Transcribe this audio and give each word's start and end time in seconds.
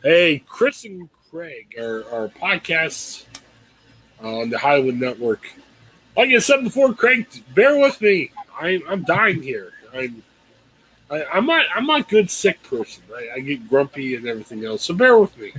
Hey, 0.00 0.44
Chris 0.46 0.84
and 0.84 1.08
Craig 1.28 1.74
are 1.76 2.28
podcasts 2.28 3.24
on 4.22 4.48
the 4.48 4.56
Hollywood 4.56 4.94
Network. 4.94 5.50
Like 6.16 6.30
I 6.30 6.38
said 6.38 6.62
before, 6.62 6.94
Craig, 6.94 7.26
bear 7.52 7.76
with 7.76 8.00
me. 8.00 8.30
I, 8.60 8.80
I'm 8.88 9.02
dying 9.02 9.42
here. 9.42 9.72
I'm 9.92 10.22
I, 11.10 11.24
I'm 11.24 11.46
not 11.46 11.66
I'm 11.74 11.86
not 11.86 12.02
a 12.02 12.04
good 12.04 12.30
sick 12.30 12.62
person. 12.62 13.02
I, 13.12 13.30
I 13.36 13.40
get 13.40 13.68
grumpy 13.68 14.14
and 14.14 14.24
everything 14.28 14.64
else. 14.64 14.84
So 14.84 14.94
bear 14.94 15.18
with 15.18 15.36
me. 15.36 15.52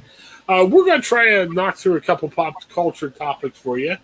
Uh, 0.47 0.65
we're 0.69 0.85
gonna 0.85 1.01
try 1.01 1.25
to 1.31 1.53
knock 1.53 1.75
through 1.75 1.97
a 1.97 2.01
couple 2.01 2.29
pop 2.29 2.53
culture 2.69 3.09
topics 3.09 3.59
for 3.59 3.77
you. 3.77 3.97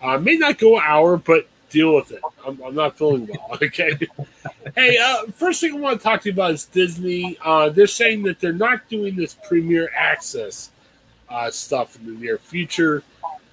Uh, 0.00 0.18
may 0.18 0.36
not 0.36 0.58
go 0.58 0.76
an 0.76 0.84
hour, 0.86 1.16
but 1.16 1.48
deal 1.72 1.94
with 1.94 2.12
it. 2.12 2.20
I'm, 2.46 2.60
I'm 2.62 2.74
not 2.74 2.96
feeling 2.96 3.26
well. 3.26 3.58
Okay. 3.62 3.98
hey, 4.74 4.98
uh, 4.98 5.26
first 5.32 5.60
thing 5.60 5.74
I 5.74 5.78
want 5.78 5.98
to 5.98 6.04
talk 6.04 6.22
to 6.22 6.28
you 6.28 6.32
about 6.32 6.52
is 6.52 6.66
Disney. 6.66 7.38
Uh, 7.42 7.70
they're 7.70 7.86
saying 7.86 8.22
that 8.24 8.38
they're 8.40 8.52
not 8.52 8.88
doing 8.88 9.16
this 9.16 9.34
Premier 9.34 9.90
Access 9.96 10.70
uh, 11.28 11.50
stuff 11.50 11.96
in 11.96 12.06
the 12.06 12.12
near 12.12 12.38
future. 12.38 13.02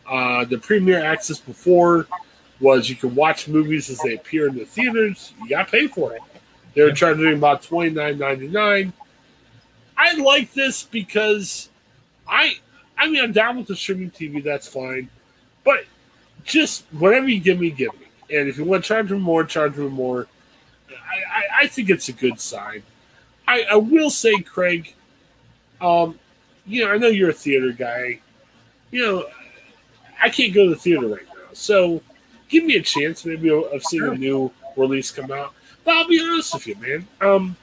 Uh, 0.08 0.46
the 0.46 0.58
Premier 0.58 1.04
Access 1.04 1.40
before 1.40 2.08
was 2.60 2.90
you 2.90 2.96
can 2.96 3.16
watch 3.16 3.48
movies 3.48 3.90
as 3.90 4.00
they 4.00 4.16
appear 4.16 4.48
in 4.48 4.58
the 4.58 4.66
theaters. 4.66 5.34
You 5.42 5.50
got 5.50 5.68
to 5.68 5.72
pay 5.72 5.88
for 5.88 6.14
it. 6.14 6.22
They 6.74 6.84
were 6.84 6.92
charging 6.92 7.34
about 7.34 7.64
twenty 7.64 7.92
nine 7.92 8.18
ninety 8.18 8.48
nine. 8.48 8.94
I 9.98 10.14
like 10.16 10.54
this 10.54 10.84
because 10.84 11.70
I, 12.28 12.58
I 12.98 13.10
mean, 13.10 13.22
I'm 13.22 13.32
down 13.32 13.58
with 13.58 13.68
the 13.68 13.76
streaming 13.76 14.12
TV. 14.12 14.44
That's 14.44 14.68
fine, 14.68 15.10
but 15.64 15.86
just 16.46 16.86
whatever 16.92 17.28
you 17.28 17.40
give 17.40 17.60
me, 17.60 17.70
give 17.70 17.94
me. 18.00 18.08
And 18.32 18.48
if 18.48 18.58
you 18.58 18.66
want 18.66 18.84
to 18.84 18.88
charge 18.88 19.12
him 19.12 19.22
more, 19.22 19.44
charge 19.44 19.76
him 19.76 19.90
more. 19.92 20.28
I, 20.90 20.94
I, 20.94 21.44
I 21.64 21.68
think 21.68 21.90
it's 21.90 22.10
a 22.10 22.14
good 22.14 22.40
sign. 22.40 22.84
I, 23.48 23.64
I 23.64 23.76
will 23.76 24.10
say, 24.10 24.40
Craig, 24.42 24.94
um, 25.82 26.20
you 26.66 26.86
know, 26.86 26.92
I 26.92 26.98
know 26.98 27.08
you're 27.08 27.30
a 27.32 27.34
theater 27.34 27.72
guy. 27.72 28.20
You 28.92 29.06
know, 29.06 29.26
I 30.22 30.30
can't 30.30 30.54
go 30.54 30.66
to 30.66 30.70
the 30.72 30.76
theater 30.76 31.08
right 31.08 31.26
now, 31.26 31.54
so 31.54 32.02
give 32.50 32.64
me 32.64 32.76
a 32.76 32.82
chance. 32.82 33.26
Maybe 33.26 33.50
of 33.50 33.84
seeing 33.84 34.04
a 34.06 34.16
new 34.16 34.52
release 34.76 35.12
come 35.12 35.32
out. 35.32 35.54
But 35.84 35.96
I'll 35.96 36.08
be 36.08 36.22
honest 36.22 36.54
with 36.54 36.68
you, 36.68 36.76
man. 36.76 37.08
Um, 37.22 37.56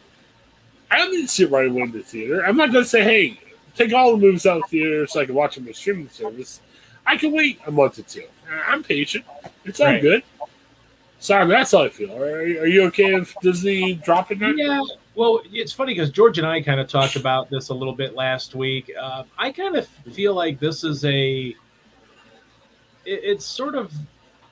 I 0.90 0.98
don't 0.98 1.12
need 1.12 1.22
to 1.22 1.28
sit 1.28 1.50
right 1.50 1.68
away 1.68 1.82
in 1.82 1.92
the 1.92 2.00
theater. 2.00 2.44
I'm 2.44 2.56
not 2.56 2.72
going 2.72 2.84
to 2.84 2.88
say, 2.88 3.02
hey, 3.02 3.40
take 3.74 3.92
all 3.92 4.12
the 4.12 4.18
movies 4.18 4.46
out 4.46 4.56
of 4.58 4.62
the 4.62 4.68
theater 4.68 5.06
so 5.06 5.20
I 5.20 5.26
can 5.26 5.34
watch 5.34 5.56
them 5.56 5.66
on 5.66 5.74
streaming 5.74 6.08
service. 6.08 6.60
I 7.04 7.16
can 7.16 7.32
wait 7.32 7.60
a 7.66 7.70
month 7.70 7.98
or 7.98 8.02
two. 8.02 8.26
I'm 8.66 8.82
patient. 8.82 9.24
It's 9.64 9.80
all 9.80 9.86
Right. 9.86 10.00
good. 10.00 10.22
Sorry, 11.18 11.46
that's 11.46 11.72
how 11.72 11.84
I 11.84 11.88
feel. 11.88 12.12
Are, 12.12 12.24
are 12.24 12.66
you 12.66 12.84
okay 12.84 13.14
with 13.14 13.34
Disney 13.40 13.94
dropping 13.94 14.38
that? 14.40 14.54
Yeah. 14.56 14.82
Well, 15.14 15.40
it's 15.50 15.72
funny 15.72 15.94
because 15.94 16.10
George 16.10 16.38
and 16.38 16.46
I 16.46 16.60
kind 16.60 16.78
of 16.78 16.88
talked 16.88 17.16
about 17.16 17.48
this 17.48 17.70
a 17.70 17.74
little 17.74 17.94
bit 17.94 18.14
last 18.14 18.54
week. 18.54 18.92
Uh, 19.00 19.24
I 19.38 19.50
kind 19.50 19.76
of 19.76 19.88
feel 20.12 20.34
like 20.34 20.60
this 20.60 20.84
is 20.84 21.04
a. 21.04 21.54
It, 23.06 23.20
it's 23.24 23.44
sort 23.44 23.74
of 23.74 23.92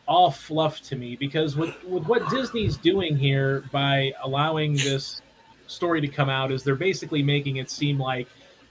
all 0.07 0.31
fluff 0.31 0.81
to 0.83 0.97
me 0.97 1.17
because 1.17 1.57
with 1.57 1.83
with 1.85 2.05
what 2.05 2.29
Disney's 2.31 2.77
doing 2.77 3.17
here 3.17 3.65
by 3.73 4.13
allowing 4.23 4.75
this 4.75 5.23
story 5.67 6.01
to 6.01 6.09
come 6.09 6.29
out 6.29 6.53
is 6.53 6.63
they're 6.63 6.77
basically 6.77 7.23
making 7.23 7.57
it 7.57 7.71
seem 7.71 7.99
like 7.99 8.29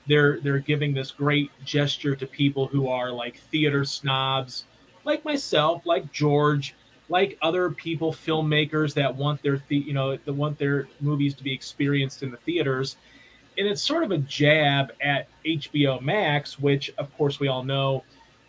they're 0.08 0.40
they're 0.42 0.60
giving 0.60 0.94
this 0.94 1.12
great 1.12 1.52
gesture 1.64 2.16
to 2.16 2.28
people 2.28 2.68
who 2.68 2.88
are 2.88 3.12
like 3.12 3.38
theater 3.38 3.86
snobs, 3.86 4.66
like 5.06 5.24
myself, 5.24 5.86
like 5.86 6.12
George, 6.12 6.76
like 7.14 7.38
other 7.44 7.70
people, 7.70 8.12
filmmakers 8.12 8.96
that 8.96 9.16
want 9.16 9.40
their 9.44 9.62
the, 9.68 9.78
you 9.78 9.94
know 9.94 10.18
that 10.18 10.34
want 10.34 10.58
their 10.58 10.88
movies 11.00 11.36
to 11.36 11.44
be 11.44 11.54
experienced 11.54 12.24
in 12.24 12.32
the 12.32 12.38
theaters, 12.38 12.98
and 13.56 13.68
it's 13.68 13.84
sort 13.84 14.04
of 14.04 14.10
a 14.10 14.18
jab 14.18 14.92
at 15.00 15.28
HBO 15.46 16.02
Max, 16.02 16.58
which 16.58 16.92
of 16.98 17.16
course 17.16 17.40
we 17.40 17.48
all 17.48 17.64
know 17.64 18.04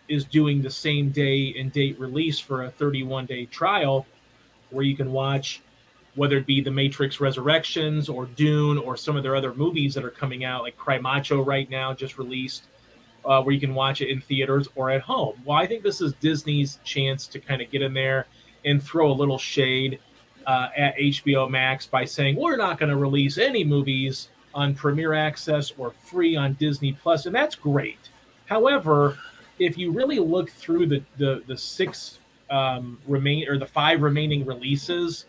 is 0.08 0.24
doing 0.24 0.62
the 0.62 0.70
same 0.70 1.10
day 1.10 1.54
and 1.58 1.72
date 1.72 2.00
release 2.00 2.38
for 2.38 2.64
a 2.64 2.70
31 2.70 3.26
day 3.26 3.44
trial, 3.44 4.06
where 4.70 4.84
you 4.84 4.96
can 4.96 5.12
watch 5.12 5.60
whether 6.14 6.38
it 6.38 6.46
be 6.46 6.62
The 6.62 6.70
Matrix 6.70 7.20
Resurrections 7.20 8.08
or 8.08 8.24
Dune 8.24 8.78
or 8.78 8.96
some 8.96 9.14
of 9.14 9.22
their 9.22 9.36
other 9.36 9.52
movies 9.52 9.92
that 9.94 10.04
are 10.04 10.10
coming 10.10 10.44
out, 10.44 10.62
like 10.62 10.76
Cry 10.78 10.98
Macho 10.98 11.42
right 11.42 11.68
now 11.68 11.92
just 11.92 12.16
released, 12.16 12.64
uh, 13.26 13.42
where 13.42 13.52
you 13.52 13.60
can 13.60 13.74
watch 13.74 14.00
it 14.00 14.08
in 14.08 14.22
theaters 14.22 14.68
or 14.74 14.90
at 14.90 15.02
home. 15.02 15.34
Well, 15.44 15.58
I 15.58 15.66
think 15.66 15.82
this 15.82 16.00
is 16.00 16.14
Disney's 16.14 16.78
chance 16.84 17.26
to 17.26 17.40
kind 17.40 17.60
of 17.60 17.70
get 17.70 17.82
in 17.82 17.92
there 17.92 18.26
and 18.64 18.82
throw 18.82 19.10
a 19.10 19.12
little 19.12 19.38
shade 19.38 19.98
uh, 20.46 20.68
at 20.76 20.96
HBO 20.96 21.50
Max 21.50 21.86
by 21.86 22.04
saying 22.04 22.36
we're 22.36 22.56
not 22.56 22.78
going 22.78 22.90
to 22.90 22.96
release 22.96 23.38
any 23.38 23.64
movies 23.64 24.28
on 24.54 24.74
Premier 24.74 25.12
Access 25.12 25.72
or 25.76 25.92
free 26.04 26.36
on 26.36 26.54
Disney 26.54 26.92
Plus, 26.92 27.26
and 27.26 27.34
that's 27.34 27.54
great. 27.54 28.10
However, 28.46 29.18
if 29.58 29.78
you 29.78 29.90
really 29.92 30.18
look 30.18 30.50
through 30.50 30.86
the 30.86 31.02
the, 31.16 31.42
the 31.46 31.56
six 31.56 32.18
um, 32.50 32.98
remain 33.06 33.48
or 33.48 33.58
the 33.58 33.66
five 33.66 34.02
remaining 34.02 34.44
releases, 34.44 35.26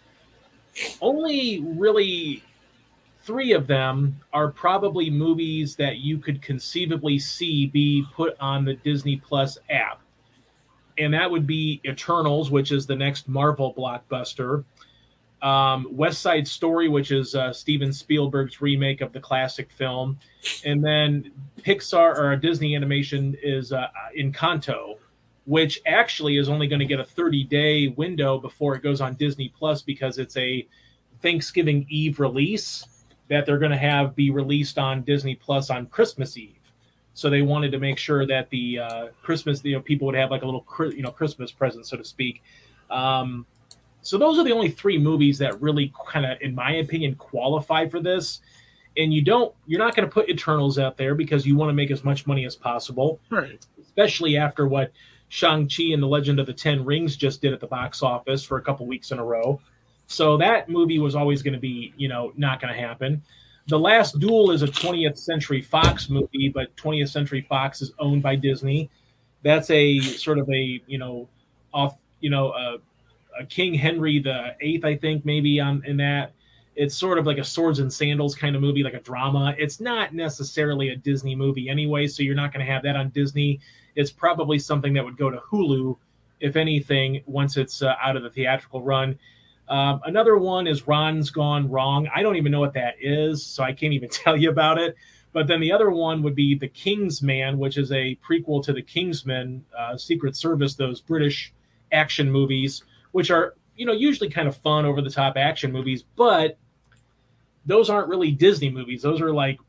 only 1.01 1.61
really 1.61 2.43
three 3.23 3.53
of 3.53 3.67
them 3.67 4.19
are 4.33 4.51
probably 4.51 5.09
movies 5.09 5.75
that 5.77 5.97
you 5.97 6.17
could 6.17 6.41
conceivably 6.41 7.17
see 7.17 7.65
be 7.65 8.05
put 8.13 8.35
on 8.39 8.65
the 8.65 8.75
Disney 8.75 9.17
Plus 9.17 9.57
app. 9.69 9.99
And 10.97 11.13
that 11.13 11.29
would 11.29 11.45
be 11.45 11.81
Eternals, 11.85 12.51
which 12.51 12.71
is 12.71 12.85
the 12.85 12.95
next 12.95 13.27
Marvel 13.27 13.73
blockbuster. 13.73 14.63
Um, 15.41 15.87
West 15.91 16.21
Side 16.21 16.47
Story, 16.47 16.87
which 16.87 17.11
is 17.11 17.35
uh, 17.35 17.53
Steven 17.53 17.93
Spielberg's 17.93 18.61
remake 18.61 19.01
of 19.01 19.13
the 19.13 19.19
classic 19.19 19.71
film. 19.71 20.17
And 20.63 20.83
then 20.83 21.31
Pixar 21.61 22.17
or 22.17 22.35
Disney 22.35 22.75
Animation 22.75 23.37
is 23.43 23.71
uh, 23.71 23.87
Encanto, 24.17 24.95
which 25.45 25.81
actually 25.85 26.37
is 26.37 26.49
only 26.49 26.67
going 26.67 26.79
to 26.79 26.85
get 26.85 26.99
a 26.99 27.03
30 27.03 27.43
day 27.43 27.89
window 27.89 28.39
before 28.39 28.75
it 28.75 28.81
goes 28.81 29.01
on 29.01 29.15
Disney 29.15 29.53
Plus 29.55 29.81
because 29.81 30.17
it's 30.17 30.37
a 30.37 30.67
Thanksgiving 31.21 31.85
Eve 31.89 32.19
release 32.19 32.85
that 33.27 33.45
they're 33.45 33.59
going 33.59 33.71
to 33.71 33.77
have 33.77 34.15
be 34.15 34.31
released 34.31 34.77
on 34.77 35.01
Disney 35.03 35.35
Plus 35.35 35.69
on 35.69 35.87
Christmas 35.87 36.37
Eve. 36.37 36.54
So 37.15 37.29
they 37.29 37.41
wanted 37.41 37.71
to 37.71 37.79
make 37.79 37.97
sure 37.97 38.27
that 38.27 38.49
the 38.49 38.79
uh, 38.79 39.07
Christmas, 39.23 39.63
you 39.63 39.73
know, 39.73 39.81
people 39.81 40.05
would 40.05 40.15
have 40.15 40.29
like 40.29 40.43
a 40.43 40.45
little, 40.45 40.65
you 40.91 41.01
know, 41.01 41.11
Christmas 41.11 41.51
present, 41.51 41.87
so 41.87 41.95
to 41.97 42.03
speak. 42.03 42.43
Um, 42.91 43.45
so 44.01 44.17
those 44.17 44.37
are 44.37 44.43
the 44.43 44.51
only 44.51 44.69
three 44.69 44.99
movies 44.99 45.37
that 45.39 45.59
really 45.61 45.91
kind 46.07 46.25
of, 46.25 46.39
in 46.41 46.53
my 46.53 46.73
opinion, 46.73 47.15
qualify 47.15 47.87
for 47.87 47.99
this. 48.01 48.41
And 48.97 49.13
you 49.13 49.21
don't, 49.21 49.55
you're 49.65 49.79
not 49.79 49.95
going 49.95 50.07
to 50.07 50.13
put 50.13 50.29
Eternals 50.29 50.77
out 50.77 50.97
there 50.97 51.15
because 51.15 51.45
you 51.47 51.55
want 51.55 51.69
to 51.69 51.73
make 51.73 51.89
as 51.89 52.03
much 52.03 52.27
money 52.27 52.45
as 52.45 52.55
possible 52.55 53.19
Right. 53.29 53.65
especially 53.81 54.37
after 54.37 54.67
what 54.67 54.91
Shang-Chi 55.29 55.85
and 55.93 56.03
the 56.03 56.07
Legend 56.07 56.39
of 56.39 56.45
the 56.45 56.53
Ten 56.53 56.85
Rings 56.85 57.15
just 57.15 57.41
did 57.41 57.51
at 57.53 57.59
the 57.59 57.67
box 57.67 58.03
office 58.03 58.43
for 58.43 58.57
a 58.57 58.61
couple 58.61 58.85
weeks 58.85 59.11
in 59.11 59.19
a 59.19 59.23
row. 59.25 59.59
So 60.07 60.37
that 60.37 60.69
movie 60.69 60.99
was 60.99 61.15
always 61.15 61.41
going 61.41 61.55
to 61.55 61.59
be, 61.59 61.93
you 61.97 62.07
know, 62.07 62.31
not 62.37 62.61
going 62.61 62.73
to 62.73 62.79
happen. 62.79 63.23
The 63.67 63.79
Last 63.79 64.19
Duel 64.19 64.51
is 64.51 64.61
a 64.61 64.67
20th 64.67 65.17
Century 65.17 65.61
Fox 65.61 66.09
movie, 66.09 66.49
but 66.53 66.75
20th 66.77 67.09
Century 67.09 67.41
Fox 67.41 67.81
is 67.81 67.91
owned 67.97 68.21
by 68.21 68.35
Disney. 68.35 68.91
That's 69.41 69.69
a 69.71 69.99
sort 69.99 70.37
of 70.37 70.47
a, 70.49 70.81
you 70.85 70.97
know, 70.99 71.27
off, 71.73 71.97
you 72.19 72.29
know, 72.29 72.53
a 73.39 73.45
King 73.45 73.73
Henry 73.73 74.19
the 74.19 74.55
Eighth, 74.61 74.85
I 74.85 74.95
think, 74.95 75.25
maybe 75.25 75.59
on 75.59 75.83
in 75.85 75.97
that. 75.97 76.33
It's 76.75 76.95
sort 76.95 77.17
of 77.17 77.25
like 77.25 77.37
a 77.37 77.43
swords 77.43 77.79
and 77.79 77.91
sandals 77.91 78.35
kind 78.35 78.55
of 78.55 78.61
movie, 78.61 78.83
like 78.83 78.93
a 78.93 78.99
drama. 78.99 79.55
It's 79.57 79.79
not 79.79 80.13
necessarily 80.13 80.89
a 80.89 80.95
Disney 80.95 81.35
movie 81.35 81.69
anyway, 81.69 82.05
so 82.07 82.21
you're 82.21 82.35
not 82.35 82.53
going 82.53 82.65
to 82.65 82.71
have 82.71 82.83
that 82.83 82.95
on 82.95 83.09
Disney. 83.09 83.59
It's 83.95 84.11
probably 84.11 84.59
something 84.59 84.93
that 84.93 85.03
would 85.03 85.17
go 85.17 85.29
to 85.29 85.37
Hulu, 85.37 85.95
if 86.41 86.55
anything, 86.57 87.23
once 87.25 87.55
it's 87.55 87.81
uh, 87.81 87.95
out 88.01 88.17
of 88.17 88.23
the 88.23 88.29
theatrical 88.29 88.81
run. 88.81 89.17
Um, 89.67 90.01
another 90.05 90.37
one 90.37 90.67
is 90.67 90.87
Ron's 90.87 91.29
Gone 91.29 91.69
Wrong. 91.69 92.07
I 92.13 92.21
don't 92.21 92.35
even 92.35 92.51
know 92.51 92.59
what 92.59 92.73
that 92.73 92.95
is, 92.99 93.45
so 93.45 93.63
I 93.63 93.73
can't 93.73 93.93
even 93.93 94.09
tell 94.11 94.37
you 94.37 94.49
about 94.49 94.77
it. 94.77 94.95
But 95.33 95.47
then 95.47 95.59
the 95.59 95.71
other 95.71 95.91
one 95.91 96.23
would 96.23 96.35
be 96.35 96.55
The 96.55 96.69
King's 96.69 97.21
Man, 97.21 97.57
which 97.57 97.77
is 97.77 97.91
a 97.91 98.17
prequel 98.25 98.63
to 98.63 98.73
The 98.73 98.81
Kingsman, 98.81 99.65
uh, 99.77 99.97
Secret 99.97 100.35
Service, 100.35 100.75
those 100.75 101.01
British 101.01 101.51
action 101.91 102.31
movies, 102.31 102.83
which 103.11 103.31
are 103.31 103.55
you 103.75 103.85
know 103.85 103.91
usually 103.91 104.29
kind 104.29 104.47
of 104.47 104.55
fun, 104.57 104.85
over 104.85 105.01
the 105.01 105.09
top 105.09 105.35
action 105.35 105.71
movies, 105.71 106.03
but 106.15 106.57
those 107.65 107.89
aren't 107.89 108.07
really 108.07 108.31
Disney 108.31 108.69
movies. 108.69 109.01
Those 109.01 109.19
are 109.21 109.33
like 109.33 109.59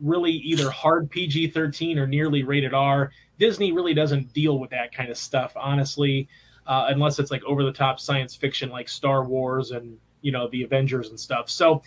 really 0.00 0.32
either 0.32 0.70
hard 0.70 1.10
PG 1.10 1.50
13 1.50 1.98
or 1.98 2.06
nearly 2.06 2.42
rated 2.42 2.72
R. 2.72 3.10
Disney 3.38 3.72
really 3.72 3.94
doesn't 3.94 4.32
deal 4.32 4.58
with 4.58 4.70
that 4.70 4.94
kind 4.94 5.10
of 5.10 5.18
stuff, 5.18 5.52
honestly, 5.56 6.28
uh, 6.66 6.86
unless 6.88 7.18
it's 7.18 7.30
like 7.30 7.42
over 7.44 7.64
the 7.64 7.72
top 7.72 8.00
science 8.00 8.34
fiction 8.34 8.70
like 8.70 8.88
Star 8.88 9.24
Wars 9.24 9.70
and, 9.70 9.98
you 10.22 10.32
know, 10.32 10.48
the 10.48 10.62
Avengers 10.62 11.08
and 11.08 11.18
stuff. 11.18 11.50
So 11.50 11.82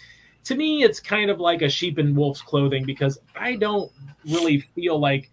to 0.46 0.56
me, 0.56 0.84
it's 0.84 1.00
kind 1.00 1.30
of 1.30 1.40
like 1.40 1.62
a 1.62 1.70
sheep 1.70 2.00
in 2.00 2.16
wolf's 2.16 2.42
clothing 2.42 2.86
because 2.86 3.20
I 3.36 3.56
don't 3.56 3.92
really 4.26 4.60
feel 4.76 5.00
like 5.00 5.30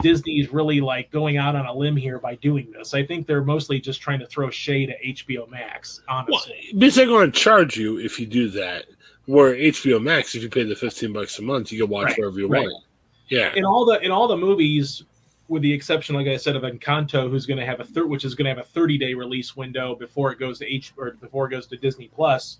Disney's 0.00 0.52
really 0.52 0.80
like 0.80 1.10
going 1.10 1.36
out 1.36 1.54
on 1.54 1.66
a 1.66 1.72
limb 1.72 1.96
here 1.96 2.18
by 2.18 2.36
doing 2.36 2.70
this. 2.72 2.94
I 2.94 3.04
think 3.04 3.26
they're 3.26 3.44
mostly 3.44 3.78
just 3.80 4.00
trying 4.00 4.20
to 4.20 4.26
throw 4.26 4.50
shade 4.50 4.90
at 4.90 5.02
HBO 5.02 5.48
Max, 5.50 6.00
honestly. 6.08 6.70
Well, 6.72 6.80
because 6.80 6.94
they're 6.94 7.06
going 7.06 7.30
to 7.30 7.38
charge 7.38 7.76
you 7.76 7.98
if 7.98 8.18
you 8.18 8.26
do 8.26 8.48
that. 8.50 8.86
Where 9.26 9.54
HBO 9.54 10.02
Max, 10.02 10.34
if 10.34 10.42
you 10.42 10.48
pay 10.48 10.64
the 10.64 10.74
fifteen 10.74 11.12
bucks 11.12 11.38
a 11.38 11.42
month, 11.42 11.70
you 11.70 11.80
can 11.80 11.88
watch 11.88 12.06
right, 12.06 12.18
wherever 12.18 12.40
you 12.40 12.48
right. 12.48 12.62
want. 12.62 12.84
Yeah. 13.28 13.54
In 13.54 13.64
all 13.64 13.84
the 13.84 14.00
in 14.00 14.10
all 14.10 14.26
the 14.26 14.36
movies, 14.36 15.04
with 15.52 15.60
the 15.62 15.72
exception, 15.72 16.14
like 16.14 16.26
I 16.26 16.38
said, 16.38 16.56
of 16.56 16.62
Encanto, 16.62 17.30
who's 17.30 17.44
going 17.44 17.58
to 17.58 17.66
have 17.66 17.78
a 17.78 17.84
third, 17.84 18.08
which 18.08 18.24
is 18.24 18.34
going 18.34 18.46
to 18.46 18.48
have 18.48 18.58
a 18.58 18.66
30 18.66 18.96
day 18.96 19.12
release 19.12 19.54
window 19.54 19.94
before 19.94 20.32
it 20.32 20.40
goes 20.40 20.58
to 20.60 20.66
H 20.66 20.94
or 20.96 21.10
before 21.20 21.46
it 21.46 21.50
goes 21.50 21.66
to 21.66 21.76
Disney 21.76 22.08
Plus. 22.08 22.56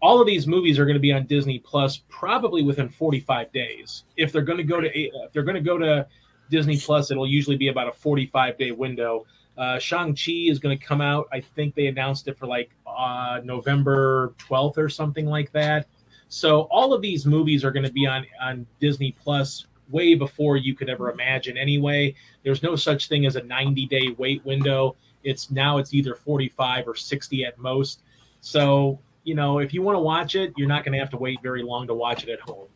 All 0.00 0.20
of 0.20 0.26
these 0.26 0.46
movies 0.46 0.78
are 0.78 0.84
going 0.84 0.94
to 0.94 1.00
be 1.00 1.12
on 1.12 1.26
Disney 1.26 1.58
Plus 1.58 2.02
probably 2.08 2.62
within 2.62 2.88
45 2.88 3.52
days. 3.52 4.04
If 4.16 4.30
they're 4.30 4.42
going 4.42 4.58
to 4.58 4.64
go 4.64 4.80
to 4.80 4.88
if 4.96 5.32
they're 5.32 5.42
going 5.42 5.56
to 5.56 5.60
go 5.60 5.76
to 5.76 6.06
Disney 6.50 6.78
Plus, 6.78 7.10
it'll 7.10 7.26
usually 7.26 7.56
be 7.56 7.68
about 7.68 7.88
a 7.88 7.92
45 7.92 8.58
day 8.58 8.70
window. 8.70 9.26
Uh, 9.58 9.80
Shang-Chi 9.80 10.46
is 10.48 10.60
going 10.60 10.78
to 10.78 10.84
come 10.84 11.00
out. 11.00 11.26
I 11.32 11.40
think 11.40 11.74
they 11.74 11.88
announced 11.88 12.28
it 12.28 12.38
for 12.38 12.46
like 12.46 12.70
uh, 12.86 13.40
November 13.42 14.34
12th 14.38 14.78
or 14.78 14.88
something 14.88 15.26
like 15.26 15.50
that. 15.50 15.88
So 16.28 16.62
all 16.70 16.92
of 16.92 17.02
these 17.02 17.26
movies 17.26 17.64
are 17.64 17.72
going 17.72 17.86
to 17.86 17.92
be 17.92 18.06
on, 18.06 18.24
on 18.40 18.66
Disney 18.80 19.16
Plus 19.20 19.66
way 19.90 20.14
before 20.14 20.56
you 20.56 20.74
could 20.74 20.88
ever 20.88 21.10
imagine 21.10 21.56
anyway. 21.56 22.14
There's 22.42 22.62
no 22.62 22.76
such 22.76 23.08
thing 23.08 23.26
as 23.26 23.36
a 23.36 23.42
90 23.42 23.86
day 23.86 24.14
wait 24.18 24.44
window. 24.44 24.96
It's 25.22 25.50
now 25.50 25.78
it's 25.78 25.94
either 25.94 26.14
45 26.14 26.88
or 26.88 26.94
60 26.94 27.44
at 27.44 27.58
most. 27.58 28.00
So, 28.40 28.98
you 29.24 29.34
know, 29.34 29.58
if 29.58 29.72
you 29.72 29.82
want 29.82 29.96
to 29.96 30.00
watch 30.00 30.34
it, 30.34 30.52
you're 30.56 30.68
not 30.68 30.84
going 30.84 30.92
to 30.92 30.98
have 30.98 31.10
to 31.10 31.16
wait 31.16 31.40
very 31.42 31.62
long 31.62 31.86
to 31.86 31.94
watch 31.94 32.24
it 32.24 32.28
at 32.28 32.40
home. 32.40 32.68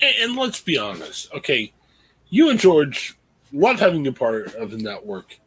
And, 0.00 0.14
and 0.20 0.36
let's 0.36 0.60
be 0.60 0.76
honest. 0.76 1.32
Okay. 1.32 1.72
You 2.28 2.50
and 2.50 2.60
George 2.60 3.16
love 3.52 3.80
having 3.80 4.06
a 4.06 4.12
part 4.12 4.54
of 4.54 4.70
the 4.70 4.76
network 4.76 5.38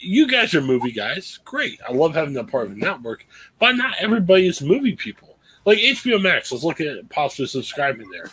you 0.00 0.26
guys 0.26 0.54
are 0.54 0.60
movie 0.60 0.92
guys. 0.92 1.38
Great. 1.44 1.80
I 1.86 1.92
love 1.92 2.14
having 2.14 2.34
that 2.34 2.48
part 2.48 2.66
of 2.66 2.74
the 2.74 2.80
network, 2.80 3.26
but 3.58 3.72
not 3.72 3.96
everybody 3.98 4.46
is 4.46 4.62
movie 4.62 4.96
people. 4.96 5.36
Like 5.64 5.78
HBO 5.78 6.20
Max, 6.22 6.50
let's 6.50 6.64
look 6.64 6.80
at 6.80 7.08
possibly 7.10 7.46
subscribing 7.46 8.10
there. 8.10 8.30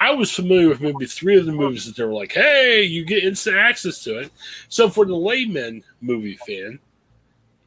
I 0.00 0.12
was 0.12 0.32
familiar 0.32 0.70
with 0.70 0.80
maybe 0.80 1.04
three 1.04 1.38
of 1.38 1.44
the 1.44 1.52
movies 1.52 1.84
that 1.84 1.94
they 1.94 2.04
were 2.04 2.14
like, 2.14 2.32
hey, 2.32 2.82
you 2.82 3.04
get 3.04 3.22
instant 3.22 3.56
access 3.56 4.02
to 4.04 4.18
it. 4.18 4.32
So 4.70 4.88
for 4.88 5.04
the 5.04 5.14
layman 5.14 5.84
movie 6.00 6.38
fan, 6.46 6.78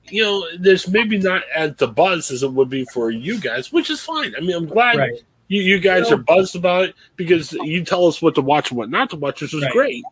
you 0.09 0.23
know, 0.23 0.47
there's 0.57 0.87
maybe 0.87 1.19
not 1.19 1.43
as 1.55 1.75
the 1.75 1.87
buzz 1.87 2.31
as 2.31 2.41
it 2.41 2.51
would 2.51 2.69
be 2.69 2.85
for 2.85 3.11
you 3.11 3.39
guys, 3.39 3.71
which 3.71 3.89
is 3.89 4.01
fine. 4.01 4.33
I 4.35 4.41
mean, 4.41 4.55
I'm 4.55 4.65
glad 4.65 4.97
right. 4.97 5.21
You, 5.47 5.61
you 5.61 5.79
guys 5.79 6.11
are 6.11 6.17
buzzed 6.17 6.55
about 6.55 6.85
it 6.85 6.95
because 7.15 7.51
you 7.53 7.85
tell 7.85 8.07
us 8.07 8.21
what 8.21 8.33
to 8.35 8.41
watch 8.41 8.71
and 8.71 8.77
what 8.77 8.89
not 8.89 9.11
to 9.11 9.17
watch, 9.17 9.41
which 9.41 9.53
is 9.53 9.61
right. 9.61 9.71
great. 9.71 10.03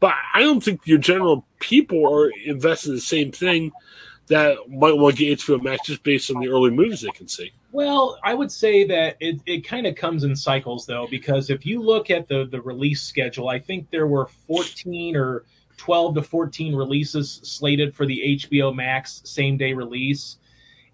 But 0.00 0.14
I 0.32 0.40
don't 0.40 0.62
think 0.62 0.86
your 0.86 0.98
general 0.98 1.44
people 1.60 2.10
are 2.10 2.30
invested 2.46 2.90
in 2.90 2.94
the 2.94 3.00
same 3.02 3.30
thing 3.30 3.72
that 4.28 4.56
might 4.68 4.96
want 4.96 5.16
to 5.16 5.24
get 5.24 5.32
into 5.32 5.54
a 5.54 5.62
match 5.62 5.80
just 5.86 6.02
based 6.02 6.30
on 6.30 6.40
the 6.40 6.48
early 6.48 6.70
movies 6.70 7.02
they 7.02 7.10
can 7.10 7.28
see. 7.28 7.52
Well, 7.72 8.18
I 8.24 8.34
would 8.34 8.50
say 8.50 8.84
that 8.86 9.16
it, 9.20 9.40
it 9.46 9.66
kind 9.66 9.86
of 9.86 9.94
comes 9.94 10.24
in 10.24 10.34
cycles 10.34 10.86
though, 10.86 11.06
because 11.10 11.50
if 11.50 11.64
you 11.64 11.80
look 11.80 12.10
at 12.10 12.28
the 12.28 12.46
the 12.46 12.60
release 12.60 13.02
schedule, 13.02 13.48
I 13.48 13.58
think 13.58 13.90
there 13.90 14.06
were 14.06 14.26
14 14.46 15.16
or 15.16 15.44
12 15.76 16.14
to 16.16 16.22
14 16.22 16.74
releases 16.74 17.40
slated 17.42 17.94
for 17.94 18.06
the 18.06 18.38
HBO 18.40 18.74
Max 18.74 19.20
same 19.24 19.56
day 19.56 19.72
release 19.74 20.38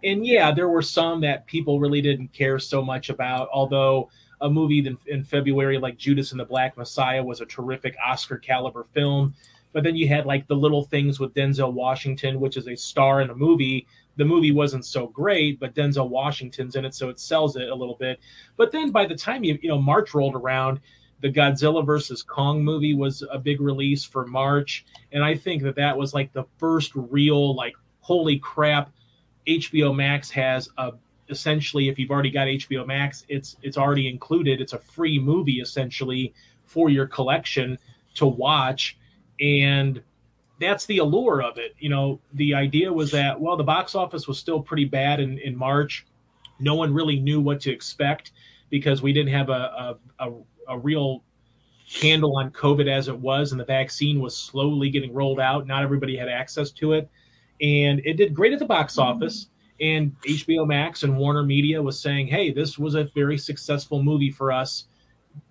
and 0.04 0.26
yeah, 0.26 0.52
there 0.52 0.68
were 0.68 0.82
some 0.82 1.20
that 1.20 1.46
people 1.46 1.78
really 1.78 2.00
didn't 2.00 2.32
care 2.32 2.58
so 2.58 2.82
much 2.82 3.08
about. 3.08 3.48
Although 3.52 4.10
a 4.40 4.50
movie 4.50 4.84
in, 4.86 4.98
in 5.06 5.22
February 5.22 5.78
like 5.78 5.96
Judas 5.96 6.32
and 6.32 6.40
the 6.40 6.44
Black 6.44 6.76
Messiah 6.76 7.22
was 7.22 7.40
a 7.40 7.46
terrific 7.46 7.94
Oscar 8.04 8.38
caliber 8.38 8.84
film, 8.92 9.34
but 9.72 9.84
then 9.84 9.96
you 9.96 10.08
had 10.08 10.26
like 10.26 10.46
the 10.46 10.54
little 10.54 10.84
things 10.84 11.18
with 11.18 11.34
Denzel 11.34 11.72
Washington, 11.72 12.40
which 12.40 12.56
is 12.56 12.68
a 12.68 12.76
star 12.76 13.20
in 13.20 13.30
a 13.30 13.34
movie. 13.34 13.86
The 14.16 14.24
movie 14.24 14.52
wasn't 14.52 14.84
so 14.84 15.06
great, 15.06 15.58
but 15.58 15.74
Denzel 15.74 16.08
Washington's 16.08 16.76
in 16.76 16.84
it, 16.84 16.94
so 16.94 17.08
it 17.08 17.18
sells 17.18 17.56
it 17.56 17.68
a 17.68 17.74
little 17.74 17.96
bit. 17.96 18.20
But 18.56 18.70
then 18.70 18.90
by 18.90 19.06
the 19.06 19.16
time 19.16 19.44
you 19.44 19.58
you 19.62 19.68
know 19.68 19.80
March 19.80 20.14
rolled 20.14 20.34
around, 20.34 20.80
the 21.20 21.32
Godzilla 21.32 21.84
versus 21.84 22.22
Kong 22.22 22.62
movie 22.62 22.94
was 22.94 23.22
a 23.30 23.38
big 23.38 23.60
release 23.60 24.04
for 24.04 24.26
March, 24.26 24.84
and 25.12 25.24
I 25.24 25.34
think 25.34 25.62
that 25.62 25.76
that 25.76 25.96
was 25.96 26.12
like 26.12 26.32
the 26.32 26.44
first 26.58 26.92
real 26.94 27.54
like 27.54 27.74
holy 28.00 28.38
crap 28.38 28.92
HBO 29.46 29.94
Max 29.94 30.30
has 30.30 30.68
a 30.78 30.92
essentially 31.28 31.88
if 31.88 31.98
you've 31.98 32.10
already 32.10 32.30
got 32.30 32.46
HBO 32.46 32.86
Max, 32.86 33.24
it's 33.28 33.56
it's 33.62 33.78
already 33.78 34.08
included. 34.08 34.60
It's 34.60 34.74
a 34.74 34.78
free 34.78 35.18
movie 35.18 35.60
essentially 35.60 36.34
for 36.64 36.90
your 36.90 37.06
collection 37.06 37.78
to 38.14 38.26
watch 38.26 38.98
and 39.42 40.02
that's 40.60 40.86
the 40.86 40.98
allure 40.98 41.42
of 41.42 41.58
it. 41.58 41.74
You 41.78 41.88
know, 41.88 42.20
the 42.34 42.54
idea 42.54 42.92
was 42.92 43.10
that 43.10 43.38
well 43.38 43.56
the 43.56 43.64
box 43.64 43.94
office 43.94 44.26
was 44.26 44.38
still 44.38 44.60
pretty 44.60 44.84
bad 44.84 45.20
in 45.20 45.38
in 45.38 45.56
March. 45.56 46.06
No 46.60 46.74
one 46.74 46.94
really 46.94 47.18
knew 47.18 47.40
what 47.40 47.60
to 47.62 47.70
expect 47.70 48.32
because 48.70 49.02
we 49.02 49.12
didn't 49.12 49.32
have 49.32 49.50
a 49.50 49.98
a, 50.18 50.28
a, 50.28 50.32
a 50.68 50.78
real 50.78 51.22
handle 52.00 52.38
on 52.38 52.50
COVID 52.52 52.88
as 52.88 53.08
it 53.08 53.18
was, 53.18 53.52
and 53.52 53.60
the 53.60 53.64
vaccine 53.64 54.20
was 54.20 54.36
slowly 54.36 54.88
getting 54.88 55.12
rolled 55.12 55.40
out. 55.40 55.66
Not 55.66 55.82
everybody 55.82 56.16
had 56.16 56.28
access 56.28 56.70
to 56.72 56.94
it 56.94 57.10
and 57.62 58.00
it 58.04 58.14
did 58.14 58.34
great 58.34 58.52
at 58.52 58.58
the 58.58 58.66
box 58.66 58.94
mm-hmm. 58.94 59.08
office. 59.08 59.48
And 59.80 60.14
HBO 60.28 60.66
Max 60.66 61.02
and 61.02 61.16
Warner 61.16 61.42
Media 61.42 61.82
was 61.82 61.98
saying, 61.98 62.28
"Hey, 62.28 62.52
this 62.52 62.78
was 62.78 62.94
a 62.94 63.04
very 63.14 63.38
successful 63.38 64.02
movie 64.02 64.30
for 64.30 64.52
us 64.52 64.84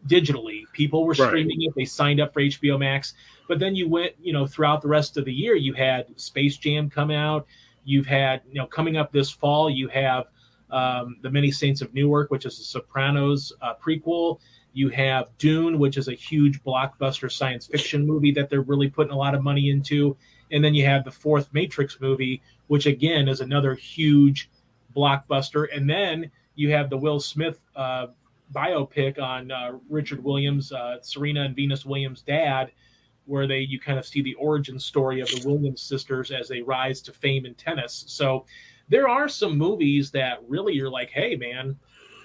digitally. 0.08 0.64
People 0.74 1.06
were 1.06 1.16
streaming 1.16 1.60
right. 1.60 1.68
it. 1.68 1.74
They 1.76 1.86
signed 1.86 2.22
up 2.22 2.34
for 2.34 2.42
HBO 2.42 2.80
Max. 2.80 3.14
But 3.52 3.60
then 3.60 3.76
you 3.76 3.90
went, 3.90 4.14
you 4.22 4.32
know, 4.32 4.48
throughout 4.48 4.82
the 4.82 4.88
rest 4.88 5.18
of 5.18 5.26
the 5.26 5.34
year, 5.34 5.58
you 5.58 5.74
had 5.74 6.18
Space 6.18 6.56
Jam 6.56 6.90
come 6.90 7.12
out. 7.12 7.46
You've 7.84 8.06
had, 8.06 8.44
you 8.50 8.60
know, 8.60 8.66
coming 8.66 8.96
up 8.96 9.12
this 9.12 9.30
fall, 9.30 9.70
you 9.70 9.90
have 9.90 10.28
um, 10.70 11.18
The 11.22 11.30
Many 11.30 11.52
Saints 11.52 11.82
of 11.82 11.94
Newark, 11.94 12.32
which 12.32 12.46
is 12.46 12.58
a 12.62 12.64
Sopranos 12.64 13.52
uh, 13.62 13.74
prequel. 13.74 14.40
You 14.72 14.88
have 14.88 15.28
Dune, 15.38 15.80
which 15.80 15.98
is 15.98 16.08
a 16.08 16.14
huge 16.14 16.64
blockbuster 16.64 17.30
science 17.30 17.68
fiction 17.68 18.08
movie 18.08 18.32
that 18.32 18.50
they're 18.50 18.62
really 18.62 18.90
putting 18.90 19.12
a 19.12 19.18
lot 19.18 19.36
of 19.36 19.44
money 19.44 19.70
into. 19.70 20.16
And 20.54 20.64
then 20.64 20.74
you 20.74 20.86
have 20.86 21.04
the 21.04 21.12
fourth 21.12 21.50
Matrix 21.52 22.00
movie, 22.00 22.42
which 22.68 22.86
again 22.86 23.28
is 23.28 23.42
another 23.42 23.76
huge 23.76 24.50
blockbuster. 24.96 25.68
And 25.76 25.90
then 25.90 26.32
you 26.56 26.72
have 26.72 26.90
the 26.90 26.96
Will 26.96 27.20
Smith 27.20 27.60
uh, 27.76 28.08
biopic 28.54 29.20
on 29.20 29.52
uh, 29.52 29.74
Richard 29.90 30.24
Williams, 30.24 30.72
uh, 30.72 31.02
Serena 31.02 31.44
and 31.44 31.54
Venus 31.54 31.86
Williams' 31.86 32.22
dad, 32.22 32.72
where 33.32 33.48
they 33.48 33.60
you 33.60 33.80
kind 33.80 33.98
of 33.98 34.06
see 34.06 34.22
the 34.22 34.34
origin 34.34 34.78
story 34.78 35.22
of 35.22 35.28
the 35.30 35.42
Williams 35.48 35.82
sisters 35.82 36.32
as 36.32 36.50
they 36.50 36.62
rise 36.62 37.02
to 37.02 37.14
fame 37.14 37.46
in 37.46 37.56
tennis. 37.56 38.04
So 38.08 38.46
there 38.90 39.08
are 39.08 39.30
some 39.30 39.58
movies 39.58 40.12
that 40.12 40.40
really 40.50 40.74
you're 40.74 40.92
like, 40.92 41.10
hey 41.12 41.38
man, 41.38 41.78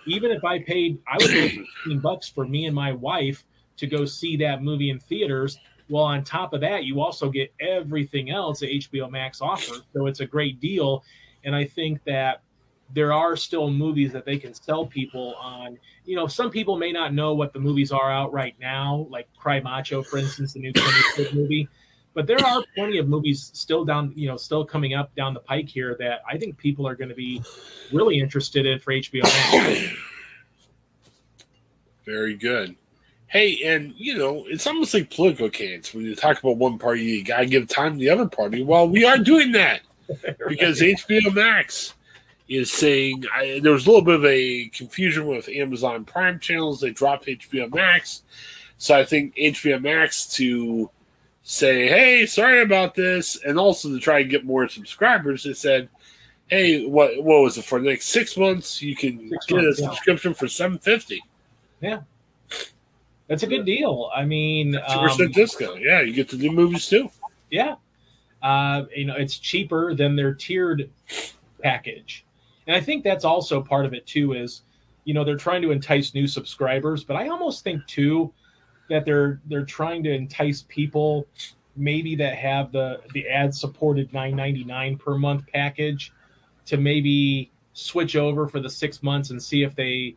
even 0.07 0.33
if 0.33 0.45
I 0.45 0.59
paid, 0.59 0.99
I 1.07 1.17
would 1.19 1.31
pay 1.31 1.49
15 1.85 2.01
bucks 2.01 2.29
for 2.29 2.45
me 2.45 2.67
and 2.67 2.75
my 2.75 2.91
wife 2.93 3.45
to 3.77 3.87
go 3.87 4.05
see 4.05 4.37
that 4.39 4.65
movie 4.65 4.91
in 4.91 4.99
theaters. 4.99 5.61
Well, 5.89 6.03
on 6.03 6.25
top 6.25 6.53
of 6.53 6.61
that, 6.63 6.83
you 6.83 7.01
also 7.01 7.31
get 7.31 7.55
everything 7.61 8.31
else 8.31 8.59
that 8.61 8.71
HBO 8.71 9.09
Max 9.09 9.41
offers. 9.41 9.83
So 9.93 10.07
it's 10.07 10.19
a 10.19 10.27
great 10.27 10.59
deal. 10.59 11.05
And 11.45 11.55
I 11.55 11.65
think 11.65 12.03
that 12.05 12.43
there 12.93 13.13
are 13.13 13.37
still 13.37 13.71
movies 13.71 14.13
that 14.13 14.25
they 14.25 14.39
can 14.39 14.55
sell 14.55 14.87
people 14.87 15.35
on. 15.41 15.79
You 16.05 16.17
know, 16.17 16.27
some 16.27 16.51
people 16.51 16.77
may 16.77 16.93
not 16.93 17.13
know 17.13 17.35
what 17.35 17.53
the 17.53 17.59
movies 17.59 17.93
are 17.93 18.11
out 18.11 18.33
right 18.33 18.55
now, 18.61 19.07
like 19.11 19.29
Cry 19.37 19.61
Macho, 19.61 20.03
for 20.03 20.19
instance, 20.19 20.53
the 20.53 20.61
new 20.61 20.73
movie. 21.33 21.69
But 22.15 22.27
there 22.27 22.43
are 22.43 22.65
plenty 22.75 22.99
of 22.99 23.09
movies 23.09 23.51
still 23.53 23.85
down, 23.85 24.13
you 24.17 24.27
know, 24.27 24.37
still 24.37 24.65
coming 24.65 24.95
up 24.95 25.15
down 25.17 25.35
the 25.35 25.41
pike 25.41 25.69
here 25.69 25.97
that 25.99 26.23
I 26.29 26.39
think 26.39 26.57
people 26.57 26.87
are 26.89 26.95
going 26.95 27.11
to 27.11 27.15
be 27.15 27.43
really 27.93 28.19
interested 28.19 28.65
in 28.65 28.79
for 28.79 28.95
HBO 28.95 29.23
Max. 29.23 29.95
Very 32.07 32.35
good. 32.35 32.77
Hey, 33.27 33.61
and 33.65 33.93
you 33.97 34.17
know, 34.17 34.47
it's 34.49 34.67
almost 34.67 34.95
like 34.95 35.11
political 35.11 35.51
candidates 35.51 35.93
when 35.93 36.05
you 36.05 36.15
talk 36.15 36.39
about 36.39 36.57
one 36.57 36.79
party, 36.79 37.03
you 37.03 37.25
gotta 37.25 37.47
give 37.47 37.67
time 37.67 37.95
to 37.95 37.99
the 37.99 38.09
other 38.09 38.29
party. 38.29 38.63
Well, 38.63 38.89
we 38.89 39.05
are 39.05 39.19
doing 39.19 39.51
that 39.53 39.81
because 40.49 40.81
HBO 40.81 41.35
Max 41.35 41.95
is 42.49 42.71
saying 42.71 43.25
I, 43.35 43.61
there 43.63 43.73
was 43.73 43.87
a 43.87 43.91
little 43.91 44.05
bit 44.05 44.15
of 44.15 44.25
a 44.25 44.69
confusion 44.69 45.27
with 45.27 45.49
Amazon 45.49 46.05
Prime 46.05 46.39
channels. 46.39 46.81
They 46.81 46.91
dropped 46.91 47.27
HBO 47.27 47.73
Max, 47.75 48.23
so 48.79 48.97
I 48.97 49.05
think 49.05 49.35
HBO 49.37 49.81
Max 49.83 50.27
to 50.37 50.91
say, 51.43 51.89
"Hey, 51.89 52.27
sorry 52.27 52.63
about 52.63 52.95
this," 52.95 53.43
and 53.45 53.59
also 53.59 53.89
to 53.89 53.99
try 53.99 54.21
and 54.21 54.31
get 54.31 54.45
more 54.45 54.69
subscribers, 54.69 55.45
they 55.45 55.55
said, 55.55 55.89
"Hey, 56.49 56.85
what 56.87 57.23
what 57.23 57.43
was 57.43 57.59
it 57.59 57.65
for 57.65 57.81
the 57.81 57.89
next 57.89 58.07
six 58.07 58.37
months? 58.37 58.81
You 58.81 58.95
can 58.95 59.29
Six 59.29 59.47
get 59.47 59.57
months, 59.57 59.79
a 59.79 59.83
yeah. 59.83 59.89
subscription 59.89 60.35
for 60.35 60.47
seven 60.47 60.79
fifty, 60.79 61.21
Yeah, 61.81 62.01
that's 63.27 63.43
a 63.43 63.47
good 63.49 63.65
deal. 63.65 64.11
I 64.15 64.25
mean, 64.25 64.73
two 64.73 64.79
um, 64.99 65.09
percent 65.09 65.35
discount. 65.35 65.81
Yeah, 65.81 66.01
you 66.01 66.13
get 66.13 66.29
the 66.29 66.37
new 66.37 66.53
movies 66.53 66.87
too. 66.89 67.11
Yeah. 67.51 67.77
Uh, 68.43 68.85
you 68.95 69.07
know, 69.07 69.17
it's 69.17 69.39
cheaper 69.39 69.95
than 69.95 70.15
their 70.15 70.33
tiered 70.33 70.91
package. 71.63 72.26
And 72.67 72.77
I 72.77 72.81
think 72.81 73.05
that's 73.05 73.25
also 73.25 73.63
part 73.63 73.87
of 73.87 73.95
it 73.95 74.07
too 74.07 74.33
is, 74.33 74.63
you 75.05 75.15
know, 75.15 75.25
they're 75.25 75.37
trying 75.37 75.63
to 75.63 75.71
entice 75.71 76.15
new 76.15 76.27
subscribers, 76.27 77.05
but 77.05 77.17
I 77.17 77.29
almost 77.29 77.63
think 77.63 77.87
too 77.87 78.33
that 78.89 79.05
they're 79.05 79.41
they're 79.47 79.65
trying 79.65 80.03
to 80.05 80.13
entice 80.13 80.65
people 80.69 81.27
maybe 81.77 82.17
that 82.17 82.37
have 82.37 82.73
the 82.73 83.01
the 83.13 83.29
ad 83.29 83.55
supported 83.55 84.11
9.99 84.13 84.99
per 84.99 85.17
month 85.17 85.45
package 85.53 86.13
to 86.67 86.77
maybe 86.77 87.51
switch 87.73 88.17
over 88.17 88.49
for 88.49 88.61
the 88.61 88.71
6 88.71 89.03
months 89.03 89.31
and 89.31 89.43
see 89.43 89.63
if 89.63 89.75
they 89.75 90.17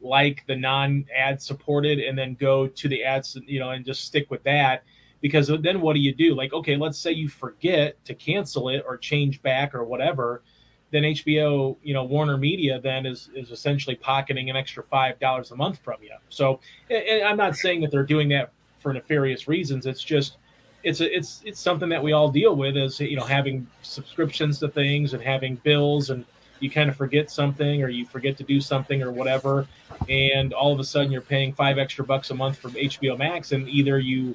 like 0.00 0.44
the 0.46 0.56
non 0.56 1.04
ad 1.14 1.42
supported 1.42 1.98
and 1.98 2.16
then 2.16 2.34
go 2.34 2.66
to 2.66 2.88
the 2.88 3.04
ads, 3.04 3.36
you 3.46 3.58
know, 3.58 3.70
and 3.70 3.84
just 3.84 4.04
stick 4.04 4.30
with 4.30 4.42
that. 4.44 4.84
Because 5.20 5.48
then 5.60 5.82
what 5.82 5.92
do 5.92 6.00
you 6.00 6.14
do? 6.14 6.34
Like 6.34 6.54
okay 6.54 6.76
let's 6.76 6.98
say 6.98 7.12
you 7.12 7.28
forget 7.28 8.02
to 8.06 8.14
cancel 8.14 8.70
it 8.70 8.82
or 8.86 8.96
change 8.96 9.42
back 9.42 9.74
or 9.74 9.84
whatever 9.84 10.42
then 10.90 11.02
hbo 11.02 11.76
you 11.82 11.94
know 11.94 12.04
warner 12.04 12.36
media 12.36 12.80
then 12.80 13.06
is 13.06 13.30
is 13.34 13.50
essentially 13.50 13.96
pocketing 13.96 14.50
an 14.50 14.56
extra 14.56 14.82
five 14.82 15.18
dollars 15.20 15.50
a 15.50 15.56
month 15.56 15.78
from 15.78 15.96
you. 16.02 16.16
So 16.28 16.60
i'm 16.90 17.36
not 17.36 17.56
saying 17.56 17.80
that 17.82 17.90
they're 17.90 18.02
doing 18.02 18.28
that 18.30 18.52
for 18.80 18.92
nefarious 18.92 19.46
reasons. 19.46 19.86
It's 19.86 20.02
just 20.02 20.36
it's 20.82 21.00
a, 21.00 21.16
it's 21.16 21.42
it's 21.44 21.60
something 21.60 21.88
that 21.90 22.02
we 22.02 22.12
all 22.12 22.30
deal 22.30 22.56
with 22.56 22.76
as 22.76 22.98
you 23.00 23.16
know 23.16 23.24
having 23.24 23.66
subscriptions 23.82 24.58
to 24.60 24.68
things 24.68 25.12
and 25.12 25.22
having 25.22 25.56
bills 25.56 26.10
and 26.10 26.24
you 26.58 26.70
kind 26.70 26.90
of 26.90 26.96
forget 26.96 27.30
something 27.30 27.82
or 27.82 27.88
you 27.88 28.04
forget 28.04 28.36
to 28.36 28.44
do 28.44 28.60
something 28.60 29.02
or 29.02 29.10
whatever. 29.10 29.66
And 30.08 30.52
all 30.52 30.72
of 30.72 30.80
a 30.80 30.84
sudden 30.84 31.10
you're 31.10 31.22
paying 31.22 31.54
five 31.54 31.78
extra 31.78 32.04
bucks 32.04 32.30
a 32.30 32.34
month 32.34 32.58
from 32.58 32.72
hbo 32.72 33.18
max 33.18 33.52
and 33.52 33.68
either 33.68 33.98
you 33.98 34.34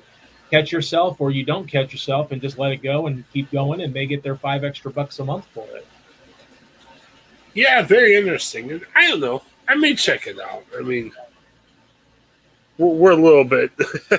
catch 0.52 0.72
yourself 0.72 1.20
or 1.20 1.32
you 1.32 1.44
don't 1.44 1.68
catch 1.68 1.92
yourself 1.92 2.32
and 2.32 2.42
just 2.42 2.58
let 2.58 2.72
it 2.72 2.78
go 2.78 3.08
and 3.08 3.24
keep 3.34 3.52
going 3.52 3.82
and 3.82 3.94
they 3.94 4.06
get 4.06 4.22
their 4.22 4.36
five 4.36 4.64
extra 4.64 4.92
bucks 4.92 5.20
a 5.20 5.26
month 5.26 5.46
for 5.54 5.66
it 5.76 5.88
Yeah, 7.56 7.82
very 7.82 8.16
interesting. 8.16 8.82
I 8.96 9.08
don't 9.10 9.22
know. 9.22 9.42
I 9.68 9.76
may 9.76 9.96
check 9.96 10.28
it 10.28 10.40
out. 10.40 10.66
I 10.78 10.82
mean, 10.82 11.12
we're, 12.78 12.94
we're 12.94 13.12
a 13.12 13.16
little 13.16 13.46
bit 13.46 13.72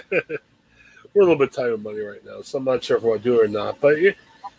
we're 1.15 1.23
a 1.23 1.25
little 1.25 1.37
bit 1.37 1.53
tight 1.53 1.71
on 1.71 1.83
money 1.83 2.01
right 2.01 2.25
now, 2.25 2.41
so 2.41 2.59
I'm 2.59 2.65
not 2.65 2.83
sure 2.83 2.97
if 2.97 3.03
we'll 3.03 3.19
do 3.19 3.41
it 3.41 3.45
or 3.45 3.49
not. 3.49 3.79
But 3.81 4.01
you 4.01 4.15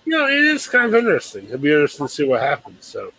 know, 0.06 0.28
it 0.28 0.44
is 0.44 0.68
kind 0.68 0.86
of 0.86 0.96
interesting. 0.96 1.46
It'll 1.46 1.58
be 1.58 1.72
interesting 1.72 2.08
to 2.08 2.14
see 2.14 2.24
what 2.24 2.40
happens. 2.40 2.86
So, 2.86 3.12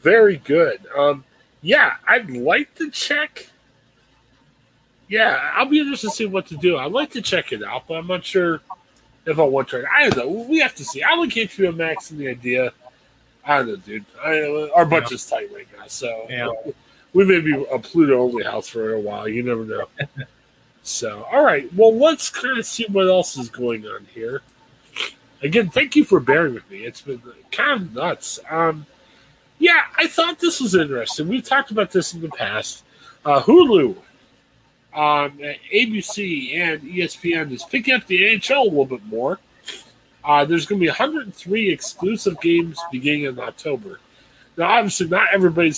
very 0.00 0.38
good. 0.38 0.84
Um, 0.96 1.24
yeah, 1.62 1.94
I'd 2.06 2.30
like 2.30 2.74
to 2.74 2.90
check. 2.90 3.48
Yeah, 5.08 5.52
I'll 5.54 5.66
be 5.66 5.78
interested 5.78 6.08
to 6.08 6.16
see 6.16 6.26
what 6.26 6.46
to 6.48 6.56
do. 6.56 6.78
I'd 6.78 6.90
like 6.90 7.10
to 7.12 7.22
check 7.22 7.52
it 7.52 7.62
out, 7.62 7.86
but 7.86 7.94
I'm 7.94 8.08
not 8.08 8.24
sure 8.24 8.60
if 9.24 9.38
I 9.38 9.44
want 9.44 9.68
to. 9.68 9.84
I 9.88 10.08
don't 10.08 10.16
know. 10.16 10.46
We 10.48 10.58
have 10.58 10.74
to 10.76 10.84
see. 10.84 11.02
I 11.02 11.14
like 11.14 11.30
HBO 11.30 11.76
Max 11.76 12.10
and 12.10 12.18
the 12.18 12.28
idea. 12.28 12.72
I 13.44 13.58
don't 13.58 13.66
know, 13.68 13.76
dude. 13.76 14.04
I, 14.24 14.70
our 14.74 14.84
budget's 14.86 15.28
tight 15.28 15.50
right 15.52 15.66
now, 15.76 15.84
so 15.88 16.26
Yeah. 16.30 16.48
we 17.12 17.24
may 17.24 17.40
be 17.40 17.52
a 17.72 17.78
Pluto 17.78 18.20
only 18.22 18.44
house 18.44 18.68
for 18.68 18.94
a 18.94 19.00
while. 19.00 19.28
You 19.28 19.42
never 19.42 19.64
know. 19.64 19.86
so, 20.82 21.26
all 21.32 21.44
right. 21.44 21.72
Well, 21.74 21.96
let's 21.96 22.30
kind 22.30 22.58
of 22.58 22.66
see 22.66 22.86
what 22.88 23.08
else 23.08 23.36
is 23.36 23.48
going 23.50 23.86
on 23.86 24.06
here. 24.14 24.42
Again, 25.42 25.70
thank 25.70 25.96
you 25.96 26.04
for 26.04 26.20
bearing 26.20 26.54
with 26.54 26.70
me. 26.70 26.84
It's 26.84 27.00
been 27.00 27.20
kind 27.50 27.82
of 27.82 27.94
nuts. 27.94 28.38
Um, 28.48 28.86
yeah, 29.58 29.82
I 29.96 30.06
thought 30.06 30.38
this 30.38 30.60
was 30.60 30.74
interesting. 30.76 31.28
We've 31.28 31.44
talked 31.44 31.72
about 31.72 31.90
this 31.90 32.14
in 32.14 32.20
the 32.20 32.28
past. 32.28 32.84
Uh, 33.24 33.40
Hulu, 33.40 33.96
um, 34.94 35.38
ABC, 35.72 36.54
and 36.56 36.82
ESPN 36.82 37.52
is 37.52 37.64
picking 37.64 37.94
up 37.94 38.06
the 38.06 38.20
NHL 38.22 38.60
a 38.60 38.64
little 38.64 38.84
bit 38.84 39.04
more. 39.06 39.38
Uh, 40.24 40.44
there's 40.44 40.66
going 40.66 40.78
to 40.80 40.84
be 40.84 40.88
103 40.88 41.70
exclusive 41.70 42.40
games 42.40 42.78
beginning 42.92 43.24
in 43.24 43.38
October. 43.40 44.00
Now, 44.56 44.66
obviously, 44.70 45.08
not 45.08 45.28
everybody 45.32 45.72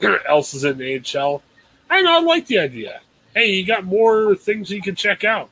else 0.28 0.54
is 0.54 0.64
in 0.64 0.78
the 0.78 0.98
NHL. 1.00 1.42
I 1.90 2.02
know 2.02 2.18
I 2.18 2.20
like 2.20 2.46
the 2.46 2.58
idea. 2.58 3.00
Hey, 3.34 3.52
you 3.52 3.66
got 3.66 3.84
more 3.84 4.34
things 4.36 4.70
you 4.70 4.82
can 4.82 4.94
check 4.94 5.24
out. 5.24 5.50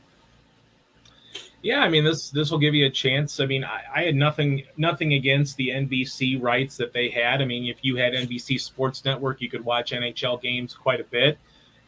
yeah 1.63 1.81
i 1.81 1.89
mean 1.89 2.05
this 2.05 2.31
this 2.31 2.51
will 2.51 2.59
give 2.59 2.75
you 2.75 2.87
a 2.87 2.91
chance 2.91 3.41
i 3.41 3.47
mean 3.47 3.65
I, 3.65 3.81
I 3.95 4.03
had 4.05 4.15
nothing 4.15 4.63
nothing 4.77 5.15
against 5.15 5.57
the 5.57 5.69
nbc 5.71 6.41
rights 6.43 6.77
that 6.77 6.93
they 6.93 7.09
had 7.09 7.41
i 7.43 7.45
mean 7.45 7.67
if 7.67 7.79
you 7.83 7.97
had 7.97 8.13
nbc 8.13 8.61
sports 8.61 9.05
network 9.05 9.41
you 9.41 9.49
could 9.51 9.65
watch 9.65 9.93
nhl 9.93 10.41
games 10.41 10.75
quite 10.75 11.01
a 11.01 11.05
bit 11.05 11.39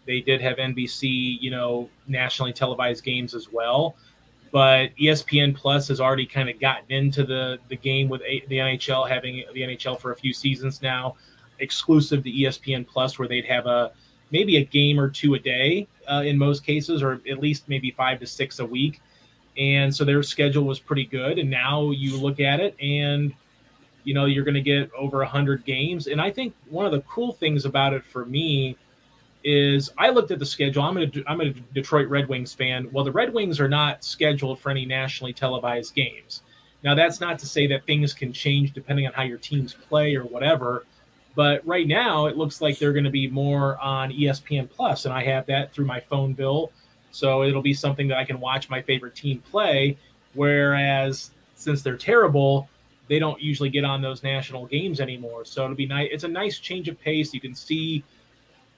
they 0.06 0.20
did 0.20 0.40
have 0.40 0.56
nbc 0.56 1.40
you 1.40 1.50
know 1.50 1.88
nationally 2.06 2.52
televised 2.52 3.04
games 3.04 3.34
as 3.34 3.52
well 3.52 3.94
but 4.50 4.90
espn 5.00 5.54
plus 5.54 5.88
has 5.88 6.00
already 6.00 6.26
kind 6.26 6.48
of 6.48 6.58
gotten 6.60 6.90
into 6.90 7.24
the 7.24 7.58
the 7.68 7.76
game 7.76 8.08
with 8.08 8.22
a, 8.22 8.42
the 8.48 8.56
nhl 8.56 9.08
having 9.08 9.44
the 9.52 9.60
nhl 9.60 9.98
for 9.98 10.12
a 10.12 10.16
few 10.16 10.32
seasons 10.32 10.82
now 10.82 11.16
exclusive 11.58 12.22
to 12.22 12.30
espn 12.30 12.86
plus 12.86 13.18
where 13.18 13.28
they'd 13.28 13.44
have 13.44 13.66
a 13.66 13.92
maybe 14.30 14.56
a 14.56 14.64
game 14.64 14.98
or 14.98 15.08
two 15.08 15.34
a 15.34 15.38
day 15.38 15.86
uh, 16.10 16.22
in 16.24 16.36
most 16.36 16.64
cases 16.64 17.02
or 17.02 17.20
at 17.28 17.38
least 17.38 17.68
maybe 17.68 17.90
five 17.90 18.20
to 18.20 18.26
six 18.26 18.58
a 18.58 18.64
week. 18.64 19.00
And 19.56 19.94
so 19.94 20.04
their 20.04 20.22
schedule 20.22 20.64
was 20.64 20.78
pretty 20.78 21.04
good 21.04 21.38
and 21.38 21.50
now 21.50 21.90
you 21.90 22.16
look 22.16 22.40
at 22.40 22.60
it 22.60 22.76
and 22.80 23.34
you 24.04 24.14
know 24.14 24.26
you're 24.26 24.44
going 24.44 24.54
to 24.54 24.60
get 24.60 24.90
over 24.96 25.18
100 25.18 25.64
games. 25.64 26.06
And 26.06 26.20
i 26.20 26.30
think 26.30 26.54
one 26.68 26.86
of 26.86 26.92
the 26.92 27.00
cool 27.02 27.32
things 27.32 27.64
about 27.64 27.92
it 27.92 28.04
for 28.04 28.24
me 28.24 28.76
is 29.48 29.90
i 29.98 30.08
looked 30.10 30.30
at 30.30 30.38
the 30.38 30.46
schedule 30.46 30.82
i'm 30.82 30.98
a, 30.98 31.10
I'm 31.26 31.40
a 31.40 31.50
detroit 31.74 32.08
red 32.08 32.28
wings 32.28 32.52
fan 32.52 32.88
well 32.92 33.04
the 33.04 33.12
red 33.12 33.32
wings 33.32 33.60
are 33.60 33.68
not 33.68 34.04
scheduled 34.04 34.58
for 34.58 34.70
any 34.70 34.84
nationally 34.84 35.32
televised 35.32 35.94
games 35.94 36.42
now 36.82 36.94
that's 36.94 37.20
not 37.20 37.38
to 37.40 37.46
say 37.46 37.66
that 37.68 37.86
things 37.86 38.12
can 38.12 38.32
change 38.32 38.72
depending 38.72 39.06
on 39.06 39.12
how 39.12 39.22
your 39.22 39.38
teams 39.38 39.74
play 39.74 40.14
or 40.14 40.24
whatever 40.24 40.84
but 41.34 41.64
right 41.66 41.86
now 41.86 42.26
it 42.26 42.36
looks 42.36 42.60
like 42.60 42.78
they're 42.78 42.92
going 42.92 43.04
to 43.04 43.10
be 43.10 43.28
more 43.28 43.78
on 43.78 44.10
espn 44.12 44.68
plus 44.68 45.04
and 45.04 45.14
i 45.14 45.22
have 45.22 45.46
that 45.46 45.72
through 45.72 45.86
my 45.86 46.00
phone 46.00 46.32
bill 46.32 46.70
so 47.10 47.42
it'll 47.42 47.62
be 47.62 47.74
something 47.74 48.08
that 48.08 48.18
I 48.18 48.24
can 48.24 48.40
watch 48.40 48.68
my 48.70 48.82
favorite 48.82 49.14
team 49.14 49.42
play. 49.50 49.96
Whereas 50.34 51.30
since 51.54 51.82
they're 51.82 51.96
terrible, 51.96 52.68
they 53.08 53.18
don't 53.18 53.40
usually 53.40 53.70
get 53.70 53.84
on 53.84 54.02
those 54.02 54.22
national 54.22 54.66
games 54.66 55.00
anymore. 55.00 55.44
So 55.44 55.64
it'll 55.64 55.76
be 55.76 55.86
nice. 55.86 56.08
It's 56.12 56.24
a 56.24 56.28
nice 56.28 56.58
change 56.58 56.88
of 56.88 57.00
pace. 57.00 57.32
You 57.32 57.40
can 57.40 57.54
see 57.54 58.04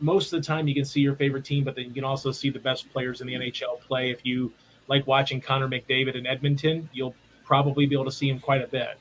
most 0.01 0.33
of 0.33 0.41
the 0.41 0.47
time 0.47 0.67
you 0.67 0.75
can 0.75 0.85
see 0.85 1.01
your 1.01 1.15
favorite 1.15 1.45
team, 1.45 1.65
but 1.65 1.77
then 1.77 1.85
you 1.87 1.93
can 1.93 2.05
also 2.05 2.33
see 2.33 2.51
the 2.51 2.59
best 2.59 2.91
players 2.93 3.21
in 3.21 3.27
the 3.27 3.35
NHL 3.35 3.81
play. 3.81 4.11
If 4.11 4.25
you 4.25 4.53
like 4.89 5.07
watching 5.07 5.41
Connor 5.41 5.69
McDavid 5.69 6.15
in 6.15 6.27
Edmonton, 6.27 6.89
you'll 6.93 7.15
probably 7.45 7.87
be 7.87 7.95
able 7.95 8.07
to 8.07 8.13
see 8.13 8.29
him 8.29 8.41
quite 8.41 8.63
a 8.63 8.67
bit. 8.67 8.99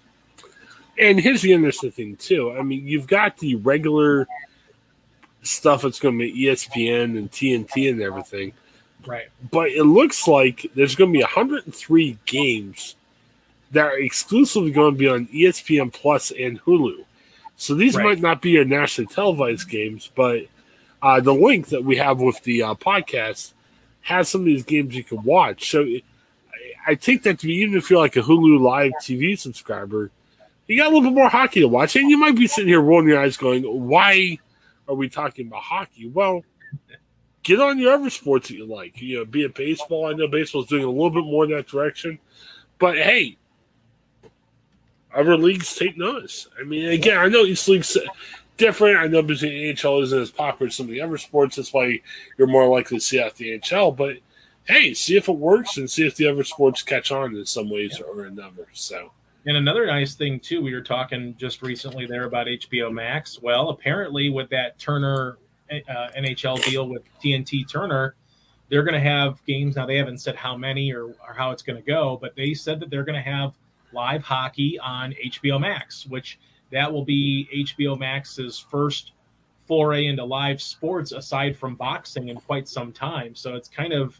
And 0.97 1.19
here's 1.19 1.41
the 1.41 1.53
interesting 1.53 1.91
thing 1.91 2.15
too. 2.17 2.51
I 2.51 2.61
mean, 2.61 2.85
you've 2.85 3.07
got 3.07 3.37
the 3.37 3.55
regular 3.55 4.27
stuff 5.41 5.83
that's 5.83 5.99
going 5.99 6.19
to 6.19 6.25
be 6.25 6.45
ESPN 6.45 7.17
and 7.17 7.31
TNT 7.31 7.89
and 7.89 8.01
everything, 8.01 8.51
Right. 9.05 9.29
but 9.49 9.69
it 9.69 9.85
looks 9.85 10.27
like 10.27 10.69
there's 10.75 10.95
going 10.95 11.13
to 11.13 11.17
be 11.17 11.23
103 11.23 12.17
games 12.25 12.95
that 13.71 13.85
are 13.85 13.97
exclusively 13.97 14.71
going 14.71 14.93
to 14.95 14.99
be 14.99 15.07
on 15.07 15.27
ESPN 15.27 15.93
Plus 15.93 16.31
and 16.31 16.59
Hulu. 16.63 17.05
So 17.55 17.73
these 17.75 17.95
Right. 17.95 18.03
might 18.03 18.19
not 18.19 18.41
be 18.41 18.51
your 18.51 18.65
nationally 18.65 19.07
televised 19.13 19.69
games, 19.69 20.09
but 20.15 20.47
uh, 21.01 21.19
the 21.19 21.33
link 21.33 21.67
that 21.69 21.83
we 21.83 21.97
have 21.97 22.19
with 22.19 22.41
the 22.43 22.63
uh, 22.63 22.73
podcast 22.75 23.53
has 24.01 24.29
some 24.29 24.41
of 24.41 24.45
these 24.45 24.63
games 24.63 24.95
you 24.95 25.03
can 25.03 25.23
watch. 25.23 25.69
So 25.69 25.85
I- 26.85 26.95
take 26.95 27.23
that 27.23 27.39
to 27.39 27.47
be 27.47 27.55
even 27.55 27.77
if 27.77 27.89
you're 27.89 27.99
like 27.99 28.15
a 28.15 28.21
Hulu 28.21 28.59
Live 28.59 28.91
TV 29.01 29.37
subscriber, 29.37 30.11
you 30.67 30.77
got 30.77 30.87
a 30.87 30.89
little 30.89 31.09
bit 31.09 31.13
more 31.15 31.29
hockey 31.29 31.61
to 31.61 31.67
watch, 31.67 31.95
and 31.95 32.09
you 32.09 32.17
might 32.17 32.35
be 32.35 32.47
sitting 32.47 32.67
here 32.67 32.81
rolling 32.81 33.07
your 33.07 33.19
eyes, 33.19 33.37
going, 33.37 33.63
"Why 33.63 34.37
are 34.87 34.95
we 34.95 35.09
talking 35.09 35.47
about 35.47 35.63
hockey?" 35.63 36.07
Well, 36.07 36.43
get 37.43 37.59
on 37.59 37.79
your 37.79 37.93
other 37.93 38.09
sports 38.09 38.49
that 38.49 38.55
you 38.55 38.65
like. 38.65 39.01
You 39.01 39.17
know, 39.17 39.25
be 39.25 39.43
it 39.43 39.55
baseball. 39.55 40.05
I 40.05 40.13
know 40.13 40.27
baseball's 40.27 40.67
doing 40.67 40.83
a 40.83 40.89
little 40.89 41.09
bit 41.09 41.23
more 41.23 41.45
in 41.45 41.51
that 41.51 41.67
direction, 41.67 42.19
but 42.77 42.97
hey, 42.97 43.37
other 45.15 45.37
leagues 45.37 45.75
take 45.75 45.97
notice. 45.97 46.47
I 46.59 46.63
mean, 46.63 46.89
again, 46.89 47.17
I 47.17 47.27
know 47.27 47.43
each 47.43 47.67
league's 47.67 47.97
different. 48.59 48.97
I 48.97 49.07
know 49.07 49.23
between 49.23 49.53
NHL 49.53 50.03
isn't 50.03 50.21
as 50.21 50.29
popular 50.29 50.67
as 50.67 50.75
some 50.75 50.85
of 50.85 50.91
the 50.91 51.01
other 51.01 51.17
sports. 51.17 51.55
That's 51.55 51.73
why 51.73 52.01
you're 52.37 52.47
more 52.47 52.67
likely 52.67 52.97
to 52.97 53.03
see 53.03 53.19
out 53.19 53.35
the 53.35 53.57
NHL. 53.59 53.95
But 53.97 54.17
hey, 54.65 54.93
see 54.93 55.17
if 55.17 55.27
it 55.27 55.35
works 55.35 55.77
and 55.77 55.89
see 55.89 56.05
if 56.05 56.15
the 56.15 56.27
other 56.27 56.43
sports 56.43 56.83
catch 56.83 57.11
on 57.11 57.35
in 57.35 57.45
some 57.47 57.71
ways 57.71 57.99
or 57.99 58.25
another. 58.25 58.67
So. 58.73 59.11
And 59.47 59.57
another 59.57 59.87
nice 59.87 60.13
thing 60.13 60.39
too, 60.39 60.61
we 60.61 60.73
were 60.73 60.81
talking 60.81 61.35
just 61.37 61.63
recently 61.63 62.05
there 62.05 62.25
about 62.25 62.45
HBO 62.45 62.91
Max. 62.91 63.41
Well, 63.41 63.69
apparently 63.69 64.29
with 64.29 64.49
that 64.49 64.77
Turner 64.77 65.39
uh, 65.71 66.09
NHL 66.17 66.63
deal 66.63 66.87
with 66.87 67.03
TNT 67.23 67.67
Turner, 67.67 68.15
they're 68.69 68.83
going 68.83 68.93
to 68.93 68.99
have 68.99 69.43
games. 69.45 69.75
Now 69.75 69.85
they 69.85 69.97
haven't 69.97 70.19
said 70.19 70.35
how 70.35 70.55
many 70.55 70.93
or, 70.93 71.05
or 71.05 71.33
how 71.35 71.51
it's 71.51 71.63
going 71.63 71.77
to 71.77 71.85
go, 71.85 72.17
but 72.21 72.35
they 72.35 72.53
said 72.53 72.79
that 72.81 72.89
they're 72.89 73.05
going 73.05 73.15
to 73.15 73.27
have 73.27 73.53
live 73.91 74.21
hockey 74.21 74.77
on 74.79 75.15
HBO 75.25 75.59
Max, 75.59 76.05
which 76.05 76.37
that 76.71 76.91
will 76.91 77.05
be 77.05 77.47
HBO 77.53 77.97
Max's 77.97 78.59
first 78.59 79.13
foray 79.67 80.07
into 80.07 80.23
live 80.23 80.61
sports 80.61 81.11
aside 81.11 81.55
from 81.55 81.75
boxing 81.75 82.29
in 82.29 82.37
quite 82.37 82.67
some 82.67 82.91
time. 82.91 83.35
So 83.35 83.55
it's 83.55 83.69
kind 83.69 83.93
of 83.93 84.19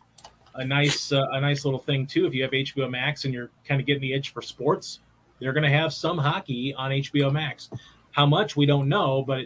a 0.56 0.66
nice 0.66 1.12
uh, 1.12 1.28
a 1.32 1.42
nice 1.42 1.66
little 1.66 1.80
thing 1.80 2.06
too. 2.06 2.26
If 2.26 2.34
you 2.34 2.44
have 2.44 2.52
HBO 2.52 2.90
Max 2.90 3.26
and 3.26 3.34
you're 3.34 3.50
kind 3.66 3.82
of 3.82 3.88
getting 3.88 4.02
the 4.02 4.14
itch 4.14 4.30
for 4.30 4.42
sports, 4.42 5.00
they're 5.40 5.54
going 5.54 5.64
to 5.64 5.76
have 5.76 5.94
some 5.94 6.18
hockey 6.18 6.74
on 6.74 6.92
HBO 6.92 7.32
Max. 7.32 7.70
How 8.12 8.26
much 8.26 8.56
we 8.56 8.66
don't 8.66 8.90
know, 8.90 9.24
but 9.26 9.46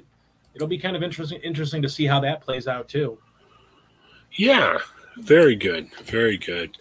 it'll 0.53 0.67
be 0.67 0.77
kind 0.77 0.95
of 0.95 1.03
interesting 1.03 1.39
interesting 1.41 1.81
to 1.81 1.89
see 1.89 2.05
how 2.05 2.19
that 2.19 2.41
plays 2.41 2.67
out 2.67 2.87
too. 2.87 3.17
Yeah, 4.33 4.79
very 5.17 5.55
good, 5.55 5.89
very 6.03 6.37
good. 6.37 6.77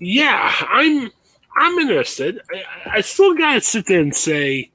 Yeah, 0.00 0.52
I'm 0.68 1.10
I'm 1.56 1.78
interested. 1.78 2.40
I, 2.52 2.96
I 2.96 3.00
still 3.00 3.34
got 3.34 3.54
to 3.54 3.60
sit 3.60 3.86
there 3.86 4.00
and 4.00 4.14
say 4.14 4.70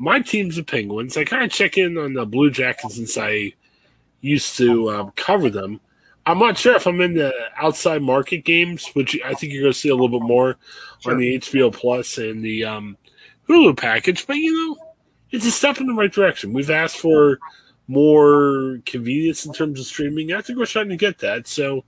my 0.00 0.18
team's 0.18 0.56
the 0.56 0.62
Penguins. 0.62 1.18
I 1.18 1.24
kind 1.24 1.44
of 1.44 1.52
check 1.52 1.76
in 1.76 1.98
on 1.98 2.14
the 2.14 2.24
Blue 2.24 2.50
Jackets 2.50 2.96
since 2.96 3.18
I 3.18 3.52
used 4.22 4.56
to 4.56 4.90
um, 4.90 5.12
cover 5.14 5.50
them. 5.50 5.78
I'm 6.24 6.38
not 6.38 6.56
sure 6.56 6.74
if 6.74 6.86
I'm 6.86 7.02
in 7.02 7.12
the 7.14 7.34
outside 7.56 8.00
market 8.00 8.46
games, 8.46 8.88
which 8.94 9.18
I 9.22 9.34
think 9.34 9.52
you're 9.52 9.62
going 9.62 9.74
to 9.74 9.78
see 9.78 9.90
a 9.90 9.94
little 9.94 10.08
bit 10.08 10.26
more 10.26 10.56
sure. 11.00 11.12
on 11.12 11.18
the 11.18 11.38
HBO 11.38 11.70
Plus 11.70 12.16
and 12.16 12.42
the 12.42 12.64
um, 12.64 12.96
Hulu 13.46 13.76
package. 13.76 14.26
But 14.26 14.36
you 14.36 14.54
know, 14.54 14.94
it's 15.32 15.44
a 15.44 15.50
step 15.50 15.78
in 15.80 15.86
the 15.86 15.94
right 15.94 16.12
direction. 16.12 16.54
We've 16.54 16.70
asked 16.70 16.96
for 16.96 17.38
more 17.86 18.78
convenience 18.86 19.44
in 19.44 19.52
terms 19.52 19.80
of 19.80 19.86
streaming. 19.86 20.32
I 20.32 20.40
think 20.40 20.58
we're 20.58 20.64
starting 20.64 20.90
to 20.90 20.96
get 20.96 21.18
that. 21.18 21.46
So 21.46 21.84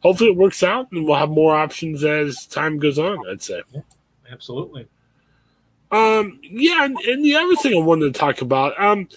hopefully 0.00 0.30
it 0.30 0.36
works 0.36 0.64
out 0.64 0.90
and 0.90 1.04
we'll 1.04 1.16
have 1.16 1.30
more 1.30 1.54
options 1.54 2.02
as 2.02 2.44
time 2.46 2.80
goes 2.80 2.98
on, 2.98 3.18
I'd 3.30 3.42
say. 3.42 3.62
Yeah, 3.72 3.82
absolutely. 4.32 4.88
Um, 5.92 6.40
yeah, 6.42 6.86
and, 6.86 6.96
and, 7.00 7.22
the 7.22 7.36
other 7.36 7.54
thing 7.56 7.74
I 7.74 7.84
wanted 7.84 8.14
to 8.14 8.18
talk 8.18 8.40
about, 8.40 8.80
um, 8.82 9.08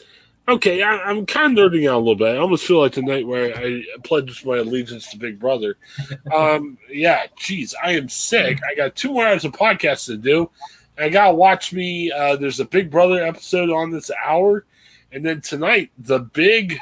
okay, 0.47 0.83
I, 0.83 1.09
am 1.09 1.25
kind 1.25 1.57
of 1.57 1.71
nerding 1.71 1.89
out 1.89 1.95
a 1.95 1.99
little 1.99 2.15
bit. 2.15 2.35
I 2.35 2.37
almost 2.37 2.65
feel 2.65 2.81
like 2.81 2.93
the 2.93 3.01
night 3.01 3.25
where 3.25 3.57
I 3.57 3.81
pledged 4.03 4.45
my 4.45 4.57
allegiance 4.57 5.09
to 5.11 5.17
Big 5.17 5.39
Brother. 5.39 5.77
Um, 6.33 6.77
yeah, 6.89 7.27
geez, 7.37 7.73
I 7.81 7.91
am 7.91 8.09
sick. 8.09 8.59
I 8.69 8.75
got 8.75 8.95
two 8.95 9.13
more 9.13 9.25
hours 9.25 9.45
of 9.45 9.53
podcast 9.53 10.07
to 10.07 10.17
do. 10.17 10.49
I 10.97 11.07
gotta 11.09 11.33
watch 11.33 11.71
me. 11.71 12.11
Uh, 12.11 12.35
there's 12.35 12.59
a 12.59 12.65
Big 12.65 12.91
Brother 12.91 13.23
episode 13.23 13.69
on 13.69 13.91
this 13.91 14.11
hour, 14.25 14.65
and 15.11 15.23
then 15.23 15.39
tonight 15.39 15.91
the 15.97 16.19
big 16.19 16.79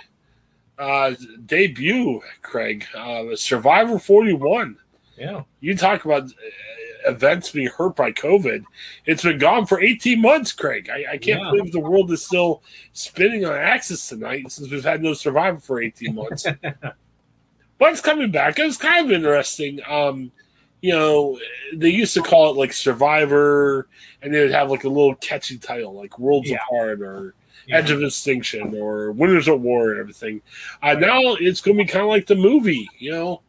uh, 0.80 1.14
debut, 1.46 2.22
Craig, 2.42 2.86
uh, 2.96 3.36
Survivor 3.36 4.00
41. 4.00 4.78
Yeah. 5.18 5.44
You 5.60 5.78
talk 5.78 6.06
about 6.06 6.32
events 7.06 7.52
being 7.52 7.68
hurt 7.68 7.96
by 7.96 8.12
COVID. 8.12 8.64
It's 9.06 9.24
been 9.24 9.38
gone 9.38 9.66
for 9.66 9.82
18 9.82 10.22
months, 10.22 10.52
Craig. 10.52 10.90
I, 10.90 11.14
I 11.14 11.18
can't 11.18 11.42
yeah. 11.42 11.52
believe 11.52 11.72
the 11.72 11.80
world 11.80 12.12
is 12.12 12.26
still 12.26 12.64
spinning 12.94 13.46
on 13.46 13.54
axis 13.54 14.08
tonight 14.08 14.52
since 14.52 14.70
we've 14.70 14.84
had 14.84 15.02
no 15.02 15.14
Survivor 15.14 15.60
for 15.60 15.82
18 15.82 16.16
months. 16.16 16.46
but 16.62 17.92
it's 17.92 18.02
coming 18.02 18.32
back. 18.32 18.60
It 18.60 18.66
was 18.66 18.78
kind 18.78 19.06
of 19.06 19.12
interesting. 19.12 19.80
Um, 19.88 20.32
you 20.82 20.92
know, 20.92 21.40
they 21.74 21.90
used 21.90 22.14
to 22.14 22.22
call 22.22 22.52
it 22.52 22.58
like 22.58 22.74
Survivor, 22.74 23.88
and 24.22 24.34
they 24.34 24.42
would 24.42 24.52
have 24.52 24.70
like 24.70 24.84
a 24.84 24.90
little 24.90 25.16
catchy 25.16 25.58
title 25.58 25.94
like 25.94 26.20
Worlds 26.20 26.50
yeah. 26.50 26.58
Apart 26.68 27.02
or 27.02 27.36
yeah. 27.68 27.78
Edge 27.78 27.92
of 27.92 28.04
Extinction 28.04 28.76
or 28.78 29.12
Winners 29.12 29.48
at 29.48 29.60
War 29.60 29.92
and 29.92 30.00
everything. 30.00 30.42
Uh, 30.82 30.94
now 30.94 31.20
it's 31.40 31.62
going 31.62 31.78
to 31.78 31.84
be 31.84 31.88
kind 31.88 32.04
of 32.04 32.10
like 32.10 32.28
the 32.28 32.36
movie, 32.36 32.90
you 33.00 33.12
know. 33.12 33.42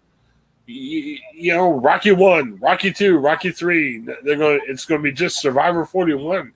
You, 0.66 1.18
you, 1.34 1.52
know, 1.52 1.72
Rocky 1.72 2.12
One, 2.12 2.58
Rocky 2.58 2.92
Two, 2.92 3.18
Rocky 3.18 3.50
Three. 3.50 3.98
They're 4.22 4.36
going. 4.36 4.60
It's 4.66 4.86
going 4.86 5.00
to 5.00 5.02
be 5.02 5.12
just 5.12 5.40
Survivor 5.40 5.84
Forty 5.84 6.14
One. 6.14 6.52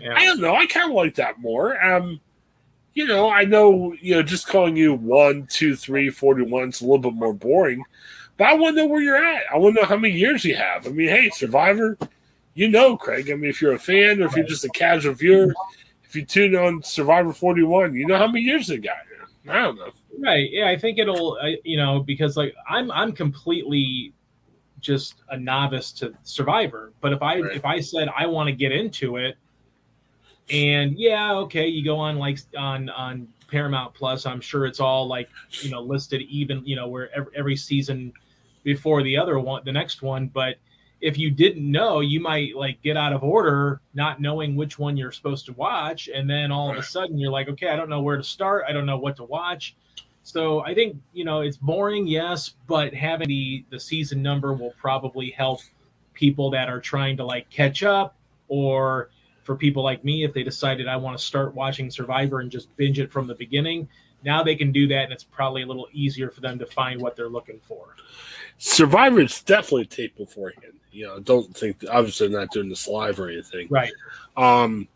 Yeah. 0.00 0.14
I 0.14 0.24
don't 0.24 0.40
know. 0.40 0.54
I 0.54 0.66
kind 0.66 0.90
of 0.90 0.96
like 0.96 1.16
that 1.16 1.40
more. 1.40 1.82
Um, 1.84 2.20
you 2.94 3.06
know, 3.06 3.30
I 3.30 3.44
know. 3.44 3.94
You 4.00 4.16
know, 4.16 4.22
just 4.22 4.48
calling 4.48 4.76
you 4.76 4.94
one, 4.94 5.46
two, 5.46 5.76
three, 5.76 6.08
forty 6.08 6.42
one 6.42 6.70
is 6.70 6.80
a 6.80 6.84
little 6.84 6.98
bit 6.98 7.14
more 7.14 7.34
boring. 7.34 7.84
But 8.38 8.48
I 8.48 8.54
want 8.54 8.76
to 8.76 8.82
know 8.82 8.88
where 8.88 9.02
you're 9.02 9.22
at. 9.22 9.42
I 9.52 9.58
want 9.58 9.76
to 9.76 9.82
know 9.82 9.86
how 9.86 9.98
many 9.98 10.14
years 10.14 10.44
you 10.46 10.56
have. 10.56 10.86
I 10.86 10.90
mean, 10.90 11.08
hey, 11.08 11.28
Survivor, 11.28 11.98
you 12.54 12.68
know, 12.68 12.96
Craig. 12.96 13.30
I 13.30 13.34
mean, 13.34 13.50
if 13.50 13.60
you're 13.60 13.74
a 13.74 13.78
fan 13.78 14.22
or 14.22 14.26
if 14.26 14.34
you're 14.34 14.46
just 14.46 14.64
a 14.64 14.70
casual 14.70 15.12
viewer, 15.12 15.52
if 16.04 16.16
you 16.16 16.24
tune 16.24 16.56
on 16.56 16.82
Survivor 16.82 17.34
41, 17.34 17.94
you 17.94 18.06
know 18.06 18.16
how 18.16 18.26
many 18.26 18.40
years 18.40 18.68
they 18.68 18.78
got. 18.78 18.96
I 19.48 19.54
don't 19.54 19.76
know. 19.76 19.90
Right. 20.18 20.48
Yeah, 20.50 20.68
I 20.68 20.76
think 20.76 20.98
it'll. 20.98 21.38
Uh, 21.40 21.50
you 21.64 21.76
know, 21.76 22.00
because 22.00 22.36
like 22.36 22.54
I'm, 22.68 22.90
I'm 22.90 23.12
completely 23.12 24.12
just 24.80 25.22
a 25.30 25.38
novice 25.38 25.92
to 25.92 26.12
Survivor. 26.22 26.92
But 27.00 27.12
if 27.12 27.22
I 27.22 27.40
right. 27.40 27.56
if 27.56 27.64
I 27.64 27.80
said 27.80 28.08
I 28.16 28.26
want 28.26 28.48
to 28.48 28.52
get 28.52 28.72
into 28.72 29.16
it, 29.16 29.36
and 30.50 30.98
yeah, 30.98 31.32
okay, 31.34 31.68
you 31.68 31.84
go 31.84 31.96
on 31.96 32.18
like 32.18 32.38
on 32.56 32.90
on 32.90 33.28
Paramount 33.48 33.94
Plus. 33.94 34.26
I'm 34.26 34.40
sure 34.40 34.66
it's 34.66 34.80
all 34.80 35.06
like 35.06 35.28
you 35.62 35.70
know 35.70 35.80
listed 35.80 36.22
even. 36.22 36.64
You 36.64 36.76
know 36.76 36.88
where 36.88 37.14
every, 37.16 37.32
every 37.36 37.56
season 37.56 38.12
before 38.62 39.02
the 39.02 39.16
other 39.16 39.38
one, 39.38 39.62
the 39.64 39.72
next 39.72 40.02
one, 40.02 40.28
but 40.28 40.56
if 41.00 41.18
you 41.18 41.30
didn't 41.30 41.70
know, 41.70 42.00
you 42.00 42.20
might 42.20 42.54
like 42.54 42.82
get 42.82 42.96
out 42.96 43.12
of 43.12 43.22
order, 43.22 43.80
not 43.94 44.20
knowing 44.20 44.56
which 44.56 44.78
one 44.78 44.96
you're 44.96 45.12
supposed 45.12 45.46
to 45.46 45.52
watch, 45.54 46.08
and 46.08 46.28
then 46.28 46.52
all 46.52 46.70
of 46.70 46.76
a 46.76 46.82
sudden 46.82 47.18
you're 47.18 47.30
like, 47.30 47.48
okay, 47.48 47.68
I 47.68 47.76
don't 47.76 47.88
know 47.88 48.02
where 48.02 48.16
to 48.16 48.24
start, 48.24 48.64
I 48.68 48.72
don't 48.72 48.86
know 48.86 48.98
what 48.98 49.16
to 49.16 49.24
watch. 49.24 49.76
So 50.22 50.60
I 50.60 50.74
think 50.74 50.96
you 51.12 51.24
know 51.24 51.40
it's 51.40 51.56
boring, 51.56 52.06
yes, 52.06 52.54
but 52.66 52.92
having 52.92 53.28
the 53.28 53.64
the 53.70 53.80
season 53.80 54.22
number 54.22 54.52
will 54.52 54.74
probably 54.78 55.30
help 55.30 55.60
people 56.12 56.50
that 56.50 56.68
are 56.68 56.80
trying 56.80 57.16
to 57.16 57.24
like 57.24 57.48
catch 57.48 57.82
up, 57.82 58.16
or 58.48 59.10
for 59.42 59.56
people 59.56 59.82
like 59.82 60.04
me, 60.04 60.24
if 60.24 60.34
they 60.34 60.42
decided 60.42 60.86
I 60.86 60.96
want 60.96 61.18
to 61.18 61.24
start 61.24 61.54
watching 61.54 61.90
Survivor 61.90 62.40
and 62.40 62.50
just 62.50 62.74
binge 62.76 62.98
it 62.98 63.10
from 63.10 63.26
the 63.26 63.34
beginning, 63.34 63.88
now 64.22 64.42
they 64.42 64.54
can 64.54 64.70
do 64.70 64.86
that, 64.88 65.04
and 65.04 65.12
it's 65.12 65.24
probably 65.24 65.62
a 65.62 65.66
little 65.66 65.88
easier 65.92 66.30
for 66.30 66.42
them 66.42 66.58
to 66.58 66.66
find 66.66 67.00
what 67.00 67.16
they're 67.16 67.30
looking 67.30 67.60
for. 67.66 67.96
Survivor 68.58 69.20
is 69.20 69.42
definitely 69.42 69.86
taped 69.86 70.18
beforehand. 70.18 70.74
You 70.92 71.06
know, 71.06 71.20
don't 71.20 71.56
think 71.56 71.84
obviously 71.90 72.28
not 72.28 72.50
doing 72.50 72.68
this 72.68 72.88
live 72.88 73.20
or 73.20 73.28
anything. 73.28 73.68
Right. 73.70 73.92
Um, 74.36 74.88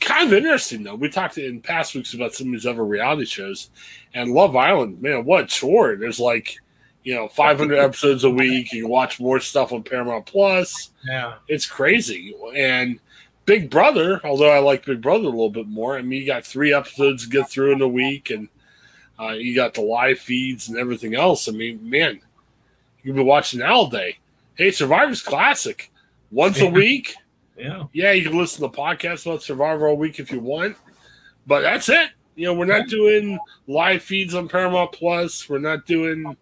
kind 0.00 0.28
of 0.28 0.32
interesting 0.32 0.82
though. 0.82 0.94
We 0.94 1.08
talked 1.08 1.38
in 1.38 1.60
past 1.60 1.94
weeks 1.94 2.14
about 2.14 2.34
some 2.34 2.48
of 2.48 2.52
these 2.52 2.66
other 2.66 2.84
reality 2.84 3.26
shows, 3.26 3.70
and 4.14 4.32
Love 4.32 4.56
Island, 4.56 5.02
man, 5.02 5.24
what 5.24 5.48
chore! 5.48 5.96
There's 5.96 6.20
like, 6.20 6.56
you 7.04 7.14
know, 7.14 7.28
500 7.28 7.78
episodes 7.78 8.24
a 8.24 8.30
week. 8.30 8.72
You 8.72 8.82
can 8.82 8.90
watch 8.90 9.20
more 9.20 9.40
stuff 9.40 9.72
on 9.72 9.82
Paramount 9.82 10.26
Plus. 10.26 10.90
Yeah, 11.06 11.34
it's 11.46 11.66
crazy. 11.66 12.34
And 12.56 12.98
Big 13.44 13.70
Brother, 13.70 14.20
although 14.24 14.50
I 14.50 14.58
like 14.58 14.86
Big 14.86 15.02
Brother 15.02 15.24
a 15.24 15.30
little 15.30 15.50
bit 15.50 15.68
more. 15.68 15.96
I 15.96 16.02
mean, 16.02 16.20
you 16.20 16.26
got 16.26 16.44
three 16.44 16.72
episodes 16.72 17.24
to 17.24 17.30
get 17.30 17.50
through 17.50 17.72
in 17.72 17.82
a 17.82 17.88
week, 17.88 18.30
and 18.30 18.48
uh, 19.20 19.32
you 19.32 19.54
got 19.54 19.74
the 19.74 19.82
live 19.82 20.18
feeds 20.18 20.68
and 20.68 20.78
everything 20.78 21.14
else. 21.14 21.48
I 21.48 21.52
mean, 21.52 21.88
man, 21.88 22.20
You've 23.02 23.16
been 23.16 23.26
watching 23.26 23.62
all 23.62 23.88
day. 23.88 24.18
Hey, 24.58 24.72
Survivor's 24.72 25.22
classic. 25.22 25.92
Once 26.32 26.60
a 26.60 26.66
week. 26.66 27.14
Yeah. 27.56 27.84
Yeah, 27.92 28.10
you 28.10 28.28
can 28.28 28.36
listen 28.36 28.60
to 28.62 28.76
podcasts 28.76 29.24
about 29.24 29.42
Survivor 29.42 29.86
all 29.86 29.96
week 29.96 30.18
if 30.18 30.32
you 30.32 30.40
want. 30.40 30.76
But 31.46 31.60
that's 31.60 31.88
it. 31.88 32.10
You 32.34 32.46
know, 32.46 32.54
we're 32.54 32.66
not 32.66 32.88
doing 32.88 33.38
live 33.68 34.02
feeds 34.02 34.34
on 34.34 34.48
Paramount 34.48 34.90
Plus. 34.90 35.48
We're 35.48 35.58
not 35.58 35.86
doing 35.86 36.36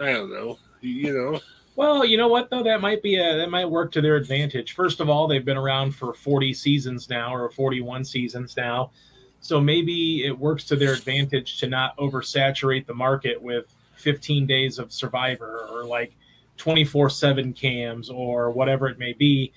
I 0.00 0.12
don't 0.12 0.32
know. 0.32 0.58
You 0.80 1.12
know. 1.12 1.40
Well, 1.76 2.06
you 2.06 2.16
know 2.16 2.28
what 2.28 2.48
though, 2.48 2.62
that 2.62 2.80
might 2.80 3.02
be 3.02 3.16
a 3.16 3.36
that 3.36 3.50
might 3.50 3.66
work 3.66 3.92
to 3.92 4.00
their 4.00 4.16
advantage. 4.16 4.74
First 4.74 5.00
of 5.00 5.10
all, 5.10 5.28
they've 5.28 5.44
been 5.44 5.58
around 5.58 5.94
for 5.94 6.14
40 6.14 6.54
seasons 6.54 7.10
now 7.10 7.34
or 7.34 7.50
41 7.50 8.02
seasons 8.02 8.56
now. 8.56 8.92
So 9.40 9.60
maybe 9.60 10.24
it 10.24 10.38
works 10.38 10.64
to 10.64 10.76
their 10.76 10.94
advantage 10.94 11.58
to 11.58 11.66
not 11.66 11.96
oversaturate 11.98 12.86
the 12.86 12.94
market 12.94 13.40
with 13.40 13.66
15 13.96 14.46
days 14.46 14.78
of 14.78 14.90
Survivor 14.90 15.66
or 15.70 15.84
like 15.84 16.14
24 16.60 17.08
7 17.08 17.52
cams 17.54 18.10
or 18.10 18.50
whatever 18.50 18.86
it 18.86 18.98
may 18.98 19.14
be. 19.14 19.52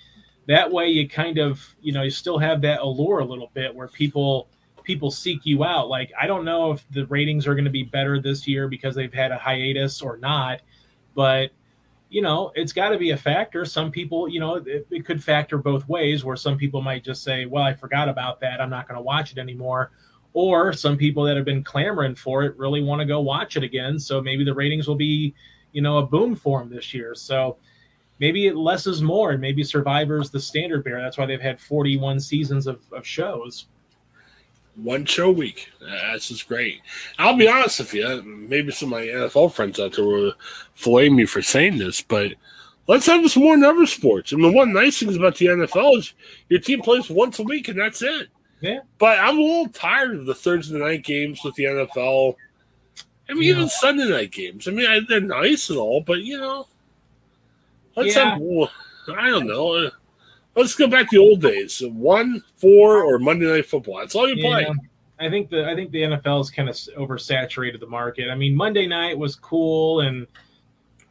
That 0.48 0.72
way, 0.72 0.88
you 0.88 1.08
kind 1.08 1.38
of, 1.38 1.62
you 1.82 1.92
know, 1.92 2.04
you 2.04 2.10
still 2.10 2.38
have 2.38 2.62
that 2.62 2.80
allure 2.80 3.20
a 3.20 3.26
little 3.26 3.52
bit 3.54 3.76
where 3.76 3.88
people 3.89 4.48
people 4.84 5.12
seek 5.12 5.46
you 5.46 5.63
out. 5.63 5.89
Like 5.89 6.12
I 6.20 6.28
don't 6.28 6.46
know 6.46 6.72
if 6.72 6.86
the 6.92 7.06
ratings 7.08 7.46
are 7.46 7.56
going 7.56 7.66
to 7.66 7.72
be 7.72 7.84
better 7.84 8.22
this 8.22 8.48
year 8.48 8.68
because 8.68 8.96
they've 8.96 9.13
had 9.13 9.32
a 9.32 9.38
hiatus 9.38 10.02
or 10.02 10.18
not, 10.18 10.62
but 11.13 11.52
you 12.10 12.22
know, 12.22 12.52
it's 12.56 12.72
got 12.72 12.89
to 12.89 12.98
be 12.98 13.10
a 13.10 13.18
factor. 13.18 13.66
Some 13.66 13.92
people, 13.92 14.30
you 14.30 14.39
know, 14.39 14.56
it, 14.56 14.86
it, 14.92 15.04
could 15.04 15.24
factor 15.24 15.58
both 15.58 15.89
ways 15.89 16.24
where 16.24 16.36
some 16.36 16.58
people 16.58 16.80
might 16.82 17.04
just 17.04 17.24
say, 17.24 17.46
well, 17.46 17.63
I 17.63 17.74
forgot 17.74 18.08
about 18.08 18.39
that. 18.42 18.62
I'm 18.62 18.70
not 18.70 18.88
going 18.88 18.98
to 18.98 19.02
watch 19.02 19.32
it 19.32 19.39
anymore. 19.39 19.92
Or 20.34 20.74
some 20.74 20.96
people 20.96 21.24
that 21.24 21.36
have 21.36 21.46
been 21.46 21.63
clamoring 21.63 22.13
for 22.13 22.44
it 22.44 22.56
really 22.56 22.84
want 22.84 23.00
to 23.00 23.06
go 23.06 23.20
watch 23.20 23.58
it 23.58 23.63
again. 23.63 23.98
So 23.98 24.22
maybe 24.22 24.44
the 24.44 24.54
ratings 24.54 24.88
will 24.88 24.96
be, 24.96 25.34
you 25.74 25.82
know, 25.82 25.98
a 25.98 26.06
boom 26.06 26.36
for 26.36 26.60
them 26.60 26.70
this 26.70 26.94
year. 26.94 27.14
So 27.14 27.58
maybe 28.20 28.52
less 28.52 28.88
is 28.88 29.02
more 29.02 29.32
and 29.32 29.42
maybe 29.42 29.64
Survivor's 29.64 30.30
the 30.30 30.40
standard 30.40 30.84
bearer. 30.84 31.02
That's 31.02 31.18
why 31.18 31.26
they've 31.26 31.42
had 31.42 31.60
41 31.60 32.20
seasons 32.20 32.68
of, 32.68 32.80
of 32.92 33.06
shows 33.06 33.68
one 34.76 35.06
show 35.06 35.30
a 35.30 35.32
week. 35.32 35.70
That's 35.82 36.30
just 36.30 36.48
great. 36.48 36.82
I'll 37.20 37.38
be 37.38 37.48
honest 37.48 37.80
with 37.80 37.94
you. 37.94 38.22
Maybe 38.24 38.72
some 38.72 38.94
of 38.94 39.00
my 39.00 39.06
NFL 39.06 39.54
friends 39.54 39.80
out 39.80 39.94
there 39.94 40.06
will 40.06 40.34
flame 40.74 41.16
me 41.16 41.26
for 41.26 41.42
saying 41.42 41.78
this, 41.78 42.02
but 42.02 42.34
let's 42.88 43.06
have 43.06 43.30
some 43.30 43.44
more 43.44 43.58
number 43.58 43.86
sports. 43.86 44.34
I 44.34 44.38
mean, 44.38 44.54
one 44.54 44.74
nice 44.74 45.00
thing 45.00 45.16
about 45.16 45.36
the 45.38 45.48
NFL 45.48 45.98
is 45.98 46.14
your 46.50 46.60
team 46.60 46.82
plays 46.82 47.10
once 47.10 47.40
a 47.40 47.44
week 47.44 47.68
and 47.68 47.80
that's 47.80 48.02
it. 48.02 48.30
Yeah. 48.62 48.80
But 48.98 49.20
I'm 49.20 49.38
a 49.38 49.42
little 49.42 49.70
tired 49.70 50.16
of 50.16 50.26
the 50.26 50.36
Thursday 50.36 50.80
night 50.80 51.04
games 51.04 51.42
with 51.44 51.56
the 51.56 51.66
NFL. 51.66 52.36
I 53.30 53.34
mean, 53.34 53.44
yeah. 53.44 53.56
even 53.56 53.70
Sunday 53.70 54.10
night 54.10 54.32
games. 54.32 54.68
I 54.68 54.72
mean, 54.72 54.90
I, 54.90 55.00
they're 55.08 55.22
nice 55.22 55.70
and 55.70 55.80
all, 55.80 56.02
but 56.02 56.20
you 56.20 56.38
know, 56.38 56.68
let's 57.96 58.16
yeah. 58.16 58.32
have. 58.32 58.42
I 59.18 59.30
don't 59.30 59.48
know. 59.48 59.74
Uh, 59.74 59.90
let's 60.56 60.76
go 60.76 60.88
back 60.88 61.10
to 61.10 61.18
the 61.18 61.22
old 61.22 61.42
days. 61.42 61.82
One, 61.86 62.44
four, 62.58 63.04
or 63.04 63.20
Monday 63.20 63.46
Night 63.46 63.66
Football. 63.66 64.00
That's 64.00 64.16
all 64.16 64.28
you 64.28 64.42
play. 64.42 64.62
Yeah, 64.62 64.74
I 65.26 65.30
think 65.30 65.50
the 65.50 65.70
I 65.70 65.76
think 65.76 65.92
the 65.92 66.02
NFL 66.02 66.40
has 66.40 66.50
kind 66.50 66.70
of 66.70 66.76
oversaturated 66.76 67.80
the 67.80 67.88
market. 67.88 68.30
I 68.30 68.36
mean, 68.36 68.56
Monday 68.56 68.88
night 68.88 69.18
was 69.18 69.36
cool 69.36 70.02
and 70.02 70.28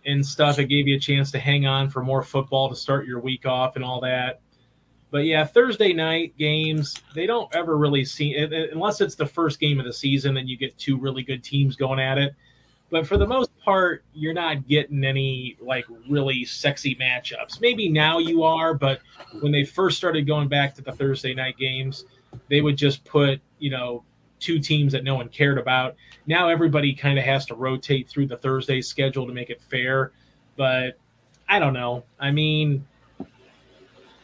and 0.05 0.25
stuff. 0.25 0.59
It 0.59 0.67
gave 0.67 0.87
you 0.87 0.97
a 0.97 1.01
chance 1.01 1.31
to 1.31 1.39
hang 1.39 1.67
on 1.67 1.89
for 1.89 2.03
more 2.03 2.23
football 2.23 2.69
to 2.69 2.77
start 2.77 3.07
your 3.07 3.21
week 3.21 3.47
off 3.47 3.77
and 3.77 3.85
all 3.85 4.01
that. 4.03 4.42
But 5.13 5.27
yeah, 5.27 5.45
Thursday 5.45 5.93
night 5.93 6.37
games 6.39 6.97
they 7.15 7.27
don't 7.27 7.55
ever 7.55 7.77
really 7.77 8.03
see 8.03 8.35
unless 8.35 9.03
it's 9.03 9.15
the 9.15 9.27
first 9.27 9.61
game 9.61 9.79
of 9.79 9.85
the 9.85 9.93
season. 9.93 10.39
and 10.39 10.49
you 10.49 10.57
get 10.57 10.77
two 10.79 10.97
really 10.97 11.23
good 11.23 11.45
teams 11.45 11.77
going 11.77 12.01
at 12.01 12.17
it. 12.17 12.35
But 12.91 13.07
for 13.07 13.19
the 13.19 13.27
most 13.27 13.51
part, 13.61 14.05
you're 14.15 14.33
not 14.33 14.67
getting 14.67 15.05
any 15.05 15.59
like 15.61 15.85
really 16.09 16.47
sexy 16.47 16.95
matchups. 16.97 17.61
Maybe 17.61 17.91
now 17.91 18.19
you 18.19 18.43
are, 18.43 18.73
but 18.73 19.01
when 19.41 19.53
they 19.53 19.65
first 19.65 19.99
started 19.99 20.27
going 20.27 20.49
back 20.49 20.75
to 20.77 20.83
the 20.83 20.93
Thursday 20.93 21.35
night 21.35 21.59
games, 21.59 22.07
they 22.49 22.63
would 22.63 22.79
just 22.79 23.05
put, 23.05 23.39
you 23.59 23.71
know, 23.71 24.05
two 24.41 24.59
teams 24.59 24.93
that 24.93 25.05
no 25.05 25.15
one 25.15 25.29
cared 25.29 25.59
about. 25.59 25.95
Now 26.27 26.49
everybody 26.49 26.95
kind 26.95 27.19
of 27.19 27.25
has 27.27 27.45
to 27.47 27.55
rotate 27.55 28.09
through 28.09 28.29
the 28.29 28.37
Thursday 28.39 28.81
schedule 28.81 29.27
to 29.27 29.33
make 29.35 29.51
it 29.51 29.61
fair. 29.61 30.13
But 30.57 30.99
I 31.49 31.59
don't 31.59 31.75
know. 31.75 32.05
I 32.19 32.31
mean, 32.31 32.87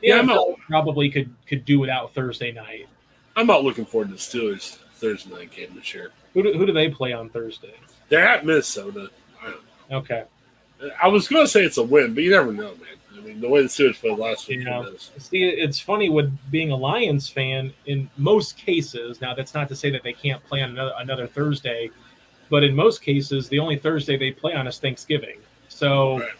yeah, 0.03 0.19
I'm 0.19 0.55
probably 0.69 1.11
could 1.11 1.35
could 1.47 1.65
do 1.65 1.79
without 1.79 2.15
Thursday 2.15 2.53
night. 2.53 2.89
I'm 3.37 3.47
not 3.47 3.65
looking 3.65 3.85
forward 3.85 4.09
to 4.09 4.15
the 4.15 4.19
Steelers 4.19 4.79
Thursday 4.95 5.31
night 5.31 5.53
game 5.53 5.75
this 5.75 5.95
year. 5.95 6.11
Who 6.35 6.43
do, 6.43 6.53
who 6.53 6.67
do 6.67 6.73
they 6.73 6.89
play 6.89 7.13
on 7.13 7.31
Thursday? 7.31 7.75
They're 8.09 8.27
at 8.27 8.45
Minnesota. 8.45 9.11
Okay. 9.91 10.25
I 11.03 11.09
was 11.09 11.29
going 11.29 11.45
to 11.45 11.51
say 11.51 11.65
it's 11.65 11.79
a 11.79 11.83
win, 11.83 12.15
but 12.15 12.23
you 12.23 12.31
never 12.31 12.53
know, 12.53 12.75
man. 12.75 12.89
I 13.17 13.21
mean, 13.21 13.41
the 13.41 13.49
way 13.49 13.63
the 13.63 13.69
Steelers 13.69 13.97
played 13.97 14.19
last 14.19 14.49
week. 14.49 14.61
Yeah. 14.65 14.85
See, 15.19 15.45
it's 15.45 15.81
funny 15.81 16.09
with 16.09 16.37
being 16.51 16.71
a 16.71 16.77
Lions 16.77 17.29
fan. 17.29 17.73
In 17.87 18.09
most 18.17 18.57
cases, 18.57 19.21
now 19.21 19.35
that's 19.35 19.55
not 19.55 19.69
to 19.69 19.77
say 19.77 19.91
that 19.91 20.03
they 20.03 20.13
can't 20.13 20.45
play 20.45 20.63
on 20.63 20.71
another, 20.71 20.93
another 20.99 21.27
Thursday, 21.27 21.91
but 22.49 22.63
in 22.63 22.75
most 22.75 23.03
cases, 23.03 23.49
the 23.49 23.59
only 23.59 23.77
Thursday 23.77 24.17
they 24.17 24.31
play 24.31 24.55
on 24.55 24.67
is 24.67 24.79
Thanksgiving. 24.79 25.39
So, 25.69 26.21
right. 26.21 26.31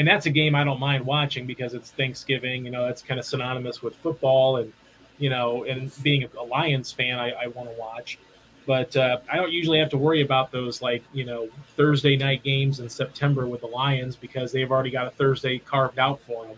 And 0.00 0.08
that's 0.08 0.24
a 0.24 0.30
game 0.30 0.54
I 0.54 0.64
don't 0.64 0.80
mind 0.80 1.04
watching 1.04 1.46
because 1.46 1.74
it's 1.74 1.90
Thanksgiving. 1.90 2.64
You 2.64 2.70
know, 2.70 2.86
that's 2.86 3.02
kind 3.02 3.20
of 3.20 3.26
synonymous 3.26 3.82
with 3.82 3.94
football, 3.96 4.56
and 4.56 4.72
you 5.18 5.28
know, 5.28 5.64
and 5.64 5.92
being 6.02 6.26
a 6.38 6.42
Lions 6.42 6.90
fan, 6.90 7.18
I, 7.18 7.32
I 7.32 7.46
want 7.48 7.68
to 7.68 7.78
watch. 7.78 8.18
But 8.66 8.96
uh, 8.96 9.18
I 9.30 9.36
don't 9.36 9.52
usually 9.52 9.78
have 9.78 9.90
to 9.90 9.98
worry 9.98 10.22
about 10.22 10.52
those 10.52 10.80
like 10.80 11.04
you 11.12 11.26
know 11.26 11.50
Thursday 11.76 12.16
night 12.16 12.42
games 12.42 12.80
in 12.80 12.88
September 12.88 13.46
with 13.46 13.60
the 13.60 13.66
Lions 13.66 14.16
because 14.16 14.52
they've 14.52 14.70
already 14.70 14.90
got 14.90 15.06
a 15.06 15.10
Thursday 15.10 15.58
carved 15.58 15.98
out 15.98 16.18
for 16.22 16.46
them. 16.46 16.56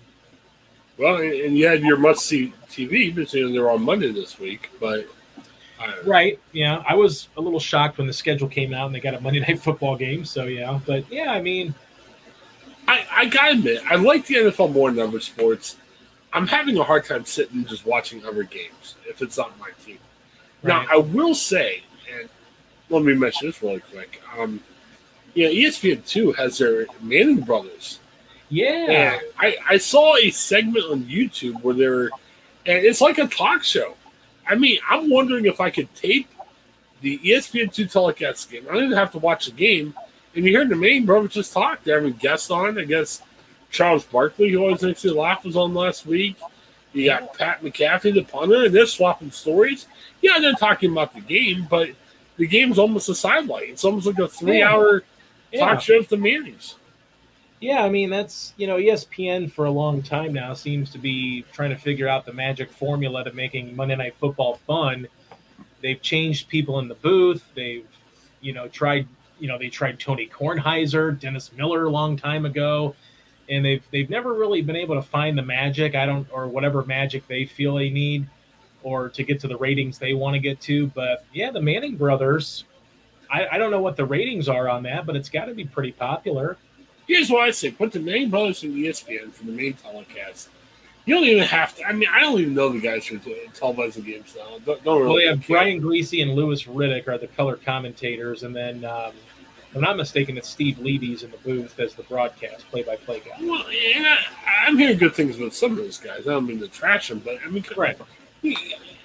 Well, 0.97 1.17
and 1.17 1.59
you 1.59 1.67
had 1.67 1.83
your 1.83 1.97
must 1.97 2.25
see 2.25 2.53
TV 2.69 3.13
because 3.13 3.33
they're 3.33 3.71
on 3.73 3.83
Monday 3.83 4.13
this 4.13 4.39
week, 4.39 4.71
but. 4.79 5.09
Right. 6.05 6.39
Yeah. 6.53 6.85
I 6.89 6.95
was 6.95 7.27
a 7.37 7.41
little 7.41 7.59
shocked 7.59 7.99
when 7.99 8.07
the 8.07 8.13
schedule 8.13 8.47
came 8.47 8.73
out 8.73 8.87
and 8.87 8.95
they 8.95 9.01
got 9.01 9.15
a 9.15 9.21
Monday 9.21 9.41
night 9.49 9.59
football 9.59 9.97
game. 9.97 10.25
So, 10.25 10.45
yeah. 10.45 10.79
But, 10.87 11.11
yeah, 11.11 11.33
I 11.33 11.43
mean. 11.43 11.75
I, 12.93 13.07
I 13.11 13.25
got 13.25 13.47
to 13.47 13.53
admit, 13.53 13.83
I 13.89 13.97
like 13.97 14.27
the 14.27 14.35
NFL 14.35 14.73
more 14.73 14.91
than 14.91 15.07
other 15.07 15.21
sports. 15.21 15.77
I'm 16.33 16.47
having 16.47 16.77
a 16.77 16.85
hard 16.85 17.07
time 17.07 17.25
sitting 17.25 17.65
just 17.65 17.87
watching 17.87 18.25
other 18.27 18.43
games 18.43 18.97
if 19.09 19.23
it's 19.23 19.39
not 19.39 19.59
my 19.59 19.71
team. 19.85 19.99
Right. 20.63 20.87
Now, 20.87 20.87
I 20.91 20.99
will 20.99 21.35
say, 21.35 21.83
and 22.15 22.29
let 22.91 23.03
me 23.03 23.15
mention 23.15 23.49
this 23.49 23.63
really 23.63 23.81
quick. 23.81 24.21
Um, 24.39 24.61
yeah, 25.35 25.49
ESPN 25.49 26.07
two 26.07 26.33
has 26.33 26.59
their 26.59 26.87
Manning 27.01 27.41
brothers. 27.41 27.99
Yeah, 28.51 29.19
I 29.39 29.57
I 29.67 29.79
saw 29.79 30.17
a 30.17 30.29
segment 30.31 30.85
on 30.91 31.05
YouTube 31.05 31.63
where 31.63 31.75
they're, 31.75 32.05
and 32.67 32.85
it's 32.85 33.01
like 33.01 33.17
a 33.17 33.27
talk 33.27 33.63
show. 33.63 33.95
I 34.47 34.57
mean, 34.57 34.79
I'm 34.91 35.09
wondering 35.09 35.47
if 35.47 35.59
I 35.61 35.71
could 35.71 35.93
tape 35.95 36.29
the 37.01 37.19
ESPN 37.19 37.73
two 37.73 37.87
telecast 37.87 38.51
game. 38.51 38.67
I 38.69 38.73
didn't 38.75 38.87
even 38.87 38.99
have 38.99 39.13
to 39.13 39.19
watch 39.19 39.47
the 39.47 39.53
game, 39.53 39.95
and 40.35 40.45
you 40.45 40.51
hear 40.51 40.66
the 40.66 40.77
Manning 40.77 41.07
brothers 41.07 41.35
just 41.35 41.53
talk. 41.53 41.83
They're 41.85 42.01
having 42.01 42.14
guests 42.14 42.51
on. 42.51 42.79
I 42.79 42.85
guess 42.85 43.23
Charles 43.71 44.05
Barkley, 44.05 44.51
who 44.51 44.62
always 44.62 44.83
makes 44.83 45.05
you 45.05 45.14
laugh, 45.14 45.45
was 45.45 45.57
on 45.57 45.75
last 45.75 46.07
week. 46.07 46.37
You 46.92 47.07
got 47.07 47.37
Pat 47.38 47.62
McAfee, 47.62 48.14
the 48.14 48.23
punter, 48.23 48.66
and 48.66 48.75
they're 48.75 48.87
swapping 48.87 49.31
stories. 49.31 49.87
Yeah, 50.21 50.38
they're 50.40 50.53
talking 50.53 50.92
about 50.92 51.14
the 51.14 51.21
game, 51.21 51.66
but 51.71 51.90
the 52.37 52.47
game's 52.47 52.79
almost 52.79 53.09
a 53.09 53.14
sidelight. 53.14 53.71
It's 53.71 53.85
almost 53.85 54.07
like 54.07 54.18
a 54.18 54.29
three-hour 54.29 55.05
yeah. 55.53 55.61
talk 55.61 55.81
show 55.81 55.99
of 55.99 56.09
the 56.09 56.16
Mannings. 56.16 56.77
Yeah, 57.61 57.85
I 57.85 57.90
mean 57.90 58.11
that's 58.11 58.55
you 58.57 58.66
know 58.66 58.77
ESPN 58.77 59.51
for 59.51 59.66
a 59.66 59.71
long 59.71 60.03
time 60.03 60.33
now 60.33 60.53
seems 60.53 60.90
to 60.90 60.99
be 60.99 61.45
trying 61.53 61.71
to 61.71 61.77
figure 61.77 62.09
out 62.09 62.27
the 62.27 62.33
magic 62.33 62.73
formula 62.73 63.23
to 63.23 63.33
making 63.33 63.77
Monday 63.77 63.95
Night 63.95 64.16
Football 64.16 64.57
fun. 64.66 65.07
They've 65.81 66.03
changed 66.03 66.49
people 66.49 66.81
in 66.81 66.88
the 66.88 66.97
booth. 66.97 67.49
They've 67.55 67.87
you 68.40 68.53
know 68.53 68.66
tried 68.66 69.07
you 69.43 69.49
know 69.49 69.59
they 69.59 69.69
tried 69.69 69.99
Tony 69.99 70.29
Kornheiser, 70.29 71.19
Dennis 71.19 71.51
Miller 71.53 71.87
a 71.87 71.91
long 71.91 72.17
time 72.17 72.47
ago, 72.47 72.95
and 73.49 73.65
they've 73.65 73.83
they've 73.91 74.09
never 74.09 74.35
really 74.35 74.63
been 74.63 74.77
able 74.77 74.95
to 74.95 75.03
find 75.03 75.37
the 75.37 75.43
magic. 75.43 75.97
I 75.97 76.07
don't 76.07 76.29
or 76.31 76.47
whatever 76.47 76.85
magic 76.85 77.27
they 77.27 77.45
feel 77.45 77.75
they 77.75 77.91
need 77.91 78.29
or 78.85 79.09
to 79.09 79.25
get 79.25 79.41
to 79.41 79.49
the 79.49 79.57
ratings 79.57 79.99
they 79.99 80.15
want 80.15 80.35
to 80.35 80.39
get 80.39 80.61
to. 80.61 80.87
But 80.89 81.25
yeah, 81.33 81.51
the 81.51 81.61
Manning 81.61 81.97
brothers, 81.97 82.65
I, 83.29 83.49
I 83.49 83.59
don't 83.59 83.73
know 83.73 83.81
what 83.81 83.97
the 83.97 84.05
ratings 84.05 84.49
are 84.49 84.69
on 84.69 84.85
that, 84.85 85.07
but 85.07 85.17
it's 85.17 85.29
got 85.29 85.47
to 85.47 85.55
be 85.55 85.65
pretty 85.65 85.91
popular. 85.91 86.57
Here's 87.09 87.29
what 87.29 87.43
I 87.43 87.51
say: 87.51 87.73
put 87.73 87.91
the 87.91 87.99
Manning 87.99 88.31
brothers 88.31 88.63
in 88.63 88.75
ESPN 88.75 89.33
for 89.33 89.45
the 89.45 89.53
main 89.53 89.73
telecast. 89.73 90.51
You 91.05 91.17
don't 91.17 91.25
even 91.25 91.43
have 91.43 91.75
to. 91.79 91.85
I 91.85 91.93
mean, 91.93 92.09
I 92.09 92.21
don't 92.21 92.39
even 92.39 92.55
know 92.55 92.69
the 92.69 92.81
guys 92.81 93.09
who 93.09 93.19
televising 93.19 94.05
games 94.05 94.37
now. 94.39 94.59
Don't, 94.65 94.85
don't 94.85 95.03
really 95.03 95.27
well, 95.27 95.35
yeah, 95.37 95.43
Brian 95.49 95.83
Griese 95.83 96.23
and 96.23 96.37
Louis 96.37 96.63
Riddick 96.63 97.09
are 97.09 97.19
the 97.19 97.27
color 97.27 97.57
commentators, 97.57 98.45
and 98.45 98.55
then 98.55 98.85
um, 98.85 99.13
I'm 99.75 99.81
not 99.81 99.97
mistaken, 99.97 100.37
it's 100.37 100.49
Steve 100.49 100.79
Levy's 100.79 101.23
in 101.23 101.31
the 101.31 101.39
booth 101.39 101.79
as 101.81 101.95
the 101.95 102.03
broadcast 102.03 102.69
play-by-play 102.71 103.21
guy. 103.21 103.37
Well, 103.41 103.65
yeah, 103.73 104.19
I'm 104.67 104.77
hearing 104.77 104.99
good 104.99 105.15
things 105.15 105.37
about 105.37 105.55
some 105.55 105.73
of 105.73 105.79
those 105.79 105.99
guys. 105.99 106.29
I 106.29 106.33
don't 106.33 106.47
mean 106.47 106.61
to 106.61 106.69
trash 106.69 107.09
them, 107.09 107.21
but 107.21 107.39
I 107.45 107.49
mean, 107.49 107.65
right 107.77 107.99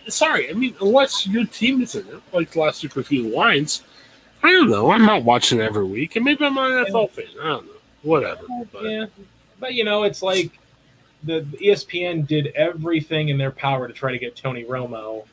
sorry, 0.08 0.50
I 0.50 0.54
mean, 0.54 0.76
unless 0.82 1.28
your 1.28 1.46
team 1.46 1.82
is 1.82 1.96
in 1.96 2.08
it, 2.08 2.22
like 2.34 2.56
last 2.56 2.84
week 2.84 2.96
with 2.96 3.12
you 3.12 3.30
Lions, 3.30 3.84
I 4.44 4.52
don't 4.52 4.70
know. 4.70 4.92
I'm 4.92 5.06
not 5.06 5.24
watching 5.24 5.60
every 5.60 5.84
week, 5.84 6.16
and 6.16 6.26
maybe 6.26 6.46
I'm 6.46 6.58
an 6.58 6.86
NFL 6.86 7.12
fan. 7.12 7.26
I 7.42 7.48
don't 7.48 7.66
know. 7.66 7.72
Whatever. 8.04 8.44
But. 8.72 8.84
Yeah, 8.84 9.06
but 9.60 9.74
you 9.74 9.84
know, 9.84 10.04
it's 10.04 10.22
like 10.22 10.60
the, 11.24 11.42
the 11.52 11.58
ESPN 11.58 12.28
did 12.28 12.48
everything 12.48 13.30
in 13.30 13.38
their 13.38 13.52
power 13.52 13.88
to 13.88 13.94
try 13.94 14.12
to 14.12 14.20
get 14.20 14.36
Tony 14.36 14.64
Romo 14.64 15.26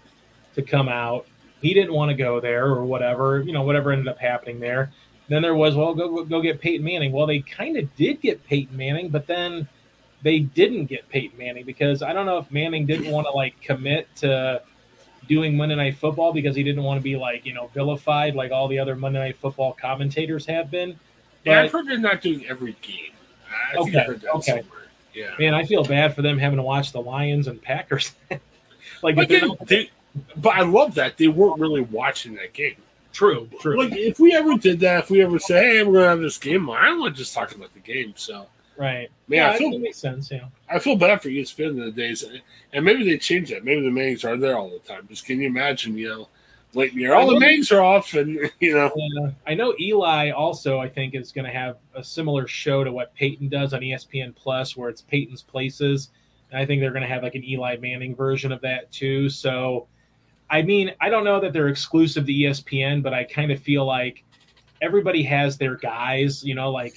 to 0.54 0.62
come 0.62 0.88
out. 0.88 1.26
He 1.60 1.74
didn't 1.74 1.92
want 1.92 2.10
to 2.10 2.16
go 2.16 2.40
there 2.40 2.66
or 2.66 2.84
whatever. 2.84 3.42
You 3.42 3.52
know, 3.52 3.62
whatever 3.62 3.92
ended 3.92 4.08
up 4.08 4.18
happening 4.18 4.60
there. 4.60 4.92
Then 5.28 5.42
there 5.42 5.54
was, 5.54 5.74
well, 5.74 5.94
go 5.94 6.24
go 6.24 6.42
get 6.42 6.60
Peyton 6.60 6.84
Manning. 6.84 7.12
Well, 7.12 7.26
they 7.26 7.40
kind 7.40 7.76
of 7.76 7.94
did 7.96 8.20
get 8.20 8.44
Peyton 8.44 8.76
Manning, 8.76 9.08
but 9.08 9.26
then 9.26 9.66
they 10.22 10.40
didn't 10.40 10.86
get 10.86 11.08
Peyton 11.08 11.38
Manning 11.38 11.64
because 11.64 12.02
I 12.02 12.12
don't 12.12 12.26
know 12.26 12.38
if 12.38 12.50
Manning 12.50 12.86
didn't 12.86 13.10
want 13.10 13.26
to 13.26 13.32
like 13.32 13.60
commit 13.60 14.08
to 14.16 14.62
doing 15.28 15.56
Monday 15.56 15.76
Night 15.76 15.96
Football 15.96 16.32
because 16.32 16.54
he 16.54 16.62
didn't 16.62 16.82
want 16.82 17.00
to 17.00 17.02
be 17.02 17.16
like 17.16 17.46
you 17.46 17.54
know 17.54 17.68
vilified 17.68 18.34
like 18.34 18.52
all 18.52 18.68
the 18.68 18.78
other 18.78 18.96
Monday 18.96 19.18
Night 19.18 19.36
Football 19.36 19.72
commentators 19.72 20.46
have 20.46 20.70
been. 20.70 20.98
But, 21.44 21.50
yeah, 21.50 21.62
I've 21.62 21.72
heard 21.72 21.86
they're 21.86 21.98
not 21.98 22.20
doing 22.20 22.46
every 22.46 22.76
game. 22.82 23.12
I 23.50 23.76
okay, 23.76 24.06
okay. 24.34 24.40
Somewhere. 24.40 24.88
Yeah, 25.14 25.30
man, 25.38 25.54
I 25.54 25.64
feel 25.64 25.84
bad 25.84 26.14
for 26.14 26.22
them 26.22 26.38
having 26.38 26.56
to 26.56 26.62
watch 26.62 26.92
the 26.92 27.00
Lions 27.00 27.46
and 27.46 27.62
Packers. 27.62 28.12
like, 29.02 29.16
again, 29.16 29.50
they, 29.66 29.90
but 30.36 30.54
I 30.54 30.62
love 30.62 30.94
that 30.94 31.18
they 31.18 31.28
weren't 31.28 31.60
really 31.60 31.82
watching 31.82 32.34
that 32.34 32.52
game. 32.52 32.76
True, 33.14 33.48
true. 33.60 33.78
Like 33.82 33.96
if 33.96 34.18
we 34.18 34.34
ever 34.34 34.58
did 34.58 34.80
that, 34.80 35.04
if 35.04 35.10
we 35.10 35.22
ever 35.22 35.38
say, 35.38 35.76
"Hey, 35.78 35.82
we're 35.84 35.94
gonna 35.94 36.08
have 36.08 36.20
this 36.20 36.36
game," 36.36 36.68
I 36.68 36.86
don't 36.86 37.00
want 37.00 37.14
to 37.14 37.18
just 37.22 37.32
talk 37.32 37.54
about 37.54 37.72
the 37.72 37.80
game. 37.80 38.12
So 38.16 38.46
right. 38.76 39.08
Man, 39.28 39.38
yeah, 39.38 39.50
I 39.52 39.56
feel- 39.56 39.70
that 39.70 39.78
makes 39.80 39.98
sense. 39.98 40.30
Yeah. 40.30 40.46
I 40.68 40.78
feel 40.80 40.96
bad 40.96 41.22
for 41.22 41.28
ESPN 41.28 41.70
in 41.70 41.78
the 41.78 41.90
days, 41.92 42.24
and 42.72 42.84
maybe 42.84 43.04
they 43.04 43.16
change 43.16 43.50
that. 43.50 43.64
Maybe 43.64 43.82
the 43.82 43.90
Mannings 43.90 44.24
are 44.24 44.36
there 44.36 44.58
all 44.58 44.68
the 44.68 44.80
time. 44.80 45.06
Just 45.08 45.24
can 45.26 45.40
you 45.40 45.46
imagine? 45.46 45.96
You 45.96 46.08
know, 46.08 46.28
late 46.74 46.90
in 46.90 46.96
the 46.96 47.02
year, 47.02 47.14
all 47.14 47.28
the 47.32 47.38
Mannings 47.38 47.70
are 47.70 47.80
off, 47.82 48.14
and 48.14 48.50
you 48.60 48.74
know, 48.74 48.90
Yeah. 48.96 49.30
I 49.46 49.54
know 49.54 49.74
Eli 49.78 50.30
also, 50.30 50.80
I 50.80 50.88
think, 50.88 51.14
is 51.14 51.30
going 51.30 51.44
to 51.44 51.52
have 51.52 51.76
a 51.94 52.02
similar 52.02 52.48
show 52.48 52.82
to 52.82 52.90
what 52.90 53.14
Peyton 53.14 53.48
does 53.48 53.72
on 53.74 53.80
ESPN 53.80 54.34
Plus, 54.34 54.76
where 54.76 54.88
it's 54.88 55.02
Peyton's 55.02 55.42
Places. 55.42 56.10
And 56.50 56.60
I 56.60 56.66
think 56.66 56.80
they're 56.80 56.90
going 56.90 57.02
to 57.02 57.08
have 57.08 57.22
like 57.22 57.36
an 57.36 57.44
Eli 57.44 57.76
Manning 57.76 58.16
version 58.16 58.50
of 58.50 58.60
that 58.62 58.90
too. 58.90 59.28
So, 59.28 59.86
I 60.50 60.62
mean, 60.62 60.92
I 61.00 61.08
don't 61.08 61.24
know 61.24 61.40
that 61.40 61.52
they're 61.52 61.68
exclusive 61.68 62.26
to 62.26 62.32
ESPN, 62.32 63.02
but 63.02 63.14
I 63.14 63.24
kind 63.24 63.50
of 63.50 63.60
feel 63.60 63.84
like 63.84 64.24
everybody 64.82 65.22
has 65.22 65.56
their 65.56 65.76
guys, 65.76 66.44
you 66.44 66.54
know, 66.54 66.70
like 66.70 66.94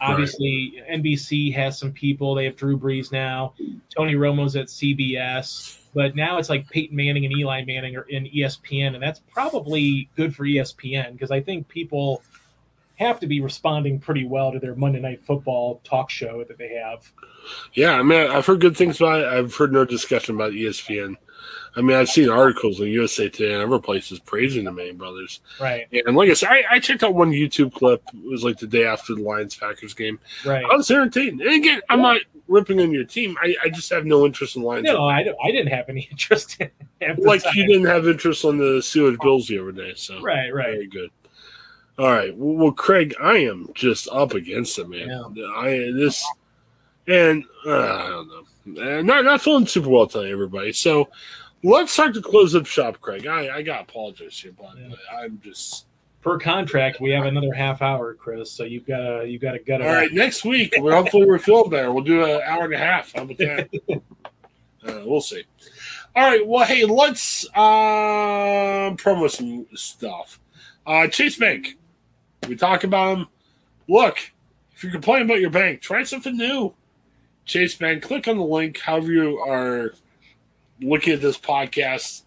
obviously 0.00 0.82
NBC 0.90 1.54
has 1.54 1.78
some 1.78 1.92
people. 1.92 2.34
They 2.34 2.44
have 2.44 2.56
Drew 2.56 2.78
Brees 2.78 3.12
now. 3.12 3.54
Tony 3.94 4.14
Romo's 4.14 4.56
at 4.56 4.66
CBS. 4.66 5.78
But 5.94 6.14
now 6.14 6.38
it's 6.38 6.48
like 6.48 6.68
Peyton 6.70 6.96
Manning 6.96 7.24
and 7.24 7.36
Eli 7.36 7.64
Manning 7.64 7.96
are 7.96 8.06
in 8.08 8.24
ESPN, 8.26 8.94
and 8.94 9.02
that's 9.02 9.20
probably 9.32 10.08
good 10.16 10.34
for 10.34 10.44
ESPN 10.44 11.12
because 11.12 11.32
I 11.32 11.40
think 11.40 11.66
people 11.66 12.22
have 13.00 13.18
to 13.20 13.26
be 13.26 13.40
responding 13.40 13.98
pretty 13.98 14.26
well 14.26 14.52
to 14.52 14.58
their 14.58 14.74
Monday 14.74 15.00
Night 15.00 15.24
Football 15.24 15.80
talk 15.84 16.10
show 16.10 16.44
that 16.44 16.58
they 16.58 16.74
have. 16.74 17.10
yeah. 17.74 17.92
I 17.92 18.02
mean, 18.02 18.30
I've 18.30 18.46
heard 18.46 18.60
good 18.60 18.76
things 18.76 19.00
about 19.00 19.20
it. 19.20 19.26
I've 19.26 19.54
heard 19.54 19.72
no 19.72 19.84
discussion 19.84 20.34
about 20.34 20.52
ESPN. 20.52 21.16
I 21.76 21.80
mean, 21.80 21.96
I've 21.96 22.10
seen 22.10 22.28
articles 22.28 22.80
in 22.80 22.88
USA 22.88 23.28
Today 23.28 23.54
and 23.54 23.62
other 23.62 23.78
places 23.78 24.18
praising 24.18 24.64
the 24.64 24.72
Manning 24.72 24.96
brothers. 24.96 25.40
Right, 25.60 25.86
And 26.06 26.16
like 26.16 26.28
I 26.28 26.34
said, 26.34 26.50
I, 26.50 26.62
I 26.72 26.78
checked 26.80 27.02
out 27.02 27.14
one 27.14 27.30
YouTube 27.30 27.72
clip. 27.72 28.02
It 28.12 28.28
was 28.28 28.44
like 28.44 28.58
the 28.58 28.66
day 28.66 28.84
after 28.84 29.14
the 29.14 29.22
Lions 29.22 29.54
Packers 29.54 29.94
game. 29.94 30.18
right. 30.44 30.64
I 30.64 30.76
was 30.76 30.90
entertained. 30.90 31.40
And 31.40 31.52
again, 31.52 31.80
I'm 31.88 32.02
not 32.02 32.20
ripping 32.48 32.80
on 32.80 32.90
your 32.90 33.04
team. 33.04 33.36
I, 33.40 33.54
I 33.64 33.68
just 33.68 33.88
have 33.90 34.04
no 34.04 34.26
interest 34.26 34.56
in 34.56 34.62
Lions. 34.62 34.84
No, 34.84 35.06
I, 35.06 35.20
I 35.20 35.50
didn't 35.52 35.68
have 35.68 35.88
any 35.88 36.02
interest 36.10 36.56
in 36.60 36.66
it. 36.66 36.74
at 37.00 37.16
the 37.16 37.22
like 37.22 37.42
you 37.54 37.66
didn't 37.68 37.86
have 37.86 38.06
interest 38.08 38.44
on 38.44 38.58
the 38.58 38.80
Steelers 38.80 39.18
Bills 39.20 39.46
the 39.46 39.58
other 39.60 39.72
day. 39.72 39.94
So 39.94 40.20
Right, 40.20 40.52
right. 40.52 40.72
Very 40.72 40.88
good. 40.88 41.10
All 42.00 42.10
right. 42.10 42.34
Well, 42.34 42.56
well, 42.56 42.72
Craig, 42.72 43.14
I 43.22 43.36
am 43.40 43.68
just 43.74 44.08
up 44.10 44.32
against 44.32 44.78
it, 44.78 44.88
man. 44.88 45.10
I 45.54 45.92
this 45.94 46.24
and 47.06 47.44
uh, 47.66 47.70
I 47.78 48.08
don't 48.08 48.28
know. 48.28 48.98
Uh, 48.98 49.02
not 49.02 49.26
not 49.26 49.42
feeling 49.42 49.66
super 49.66 49.90
well 49.90 50.06
today, 50.06 50.32
everybody. 50.32 50.72
So 50.72 51.10
let's 51.62 51.92
start 51.92 52.14
to 52.14 52.22
close 52.22 52.54
up 52.54 52.64
shop, 52.64 53.02
Craig. 53.02 53.26
I 53.26 53.56
I 53.56 53.62
got 53.62 53.76
to 53.76 53.82
apologize 53.82 54.38
here, 54.40 54.52
but 54.58 54.78
Yeah. 54.78 54.94
I'm 55.12 55.38
just 55.44 55.84
Per 56.22 56.38
contract, 56.38 57.00
we 57.00 57.10
have 57.10 57.26
another 57.26 57.52
half 57.52 57.82
hour, 57.82 58.14
Chris. 58.14 58.50
So 58.50 58.64
you've 58.64 58.86
got 58.86 58.98
to 59.00 59.26
you 59.28 59.38
got 59.38 59.52
to 59.52 59.58
gut 59.58 59.82
it. 59.82 59.86
all 59.86 59.92
out. 59.92 59.96
right. 59.96 60.12
Next 60.12 60.42
week, 60.42 60.74
well, 60.78 61.02
hopefully 61.02 61.26
we're 61.26 61.38
feeling 61.38 61.68
better. 61.70 61.92
We'll 61.92 62.04
do 62.04 62.24
an 62.24 62.40
hour 62.46 62.64
and 62.64 62.72
a 62.74 62.78
half. 62.78 63.12
How 63.12 63.22
about 63.24 63.36
that? 63.38 63.68
uh, 64.86 65.02
we'll 65.04 65.20
see. 65.20 65.44
All 66.16 66.30
right. 66.30 66.46
Well, 66.46 66.64
hey, 66.64 66.86
let's 66.86 67.44
um 67.56 68.96
promo 68.96 69.30
some 69.30 69.66
stuff. 69.74 70.40
Uh, 70.86 71.06
Chase 71.06 71.36
Bank. 71.36 71.76
We 72.48 72.56
talk 72.56 72.84
about 72.84 73.16
them. 73.16 73.28
Look, 73.88 74.18
if 74.74 74.82
you're 74.82 74.92
complaining 74.92 75.26
about 75.28 75.40
your 75.40 75.50
bank, 75.50 75.80
try 75.80 76.02
something 76.04 76.36
new. 76.36 76.74
Chase 77.44 77.74
Bank. 77.74 78.02
Click 78.02 78.28
on 78.28 78.38
the 78.38 78.44
link. 78.44 78.78
However 78.78 79.12
you 79.12 79.38
are 79.38 79.92
looking 80.80 81.12
at 81.12 81.20
this 81.20 81.38
podcast, 81.38 82.22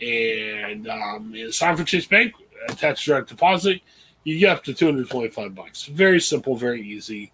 and 0.00 0.88
um, 0.88 1.32
it's 1.34 1.58
time 1.58 1.76
for 1.76 1.84
Chase 1.84 2.06
Bank. 2.06 2.34
Attach 2.68 3.04
direct 3.04 3.28
deposit. 3.28 3.80
You 4.24 4.38
get 4.38 4.56
up 4.56 4.64
to 4.64 4.74
225 4.74 5.54
bucks. 5.54 5.84
Very 5.84 6.20
simple, 6.20 6.56
very 6.56 6.80
easy. 6.80 7.32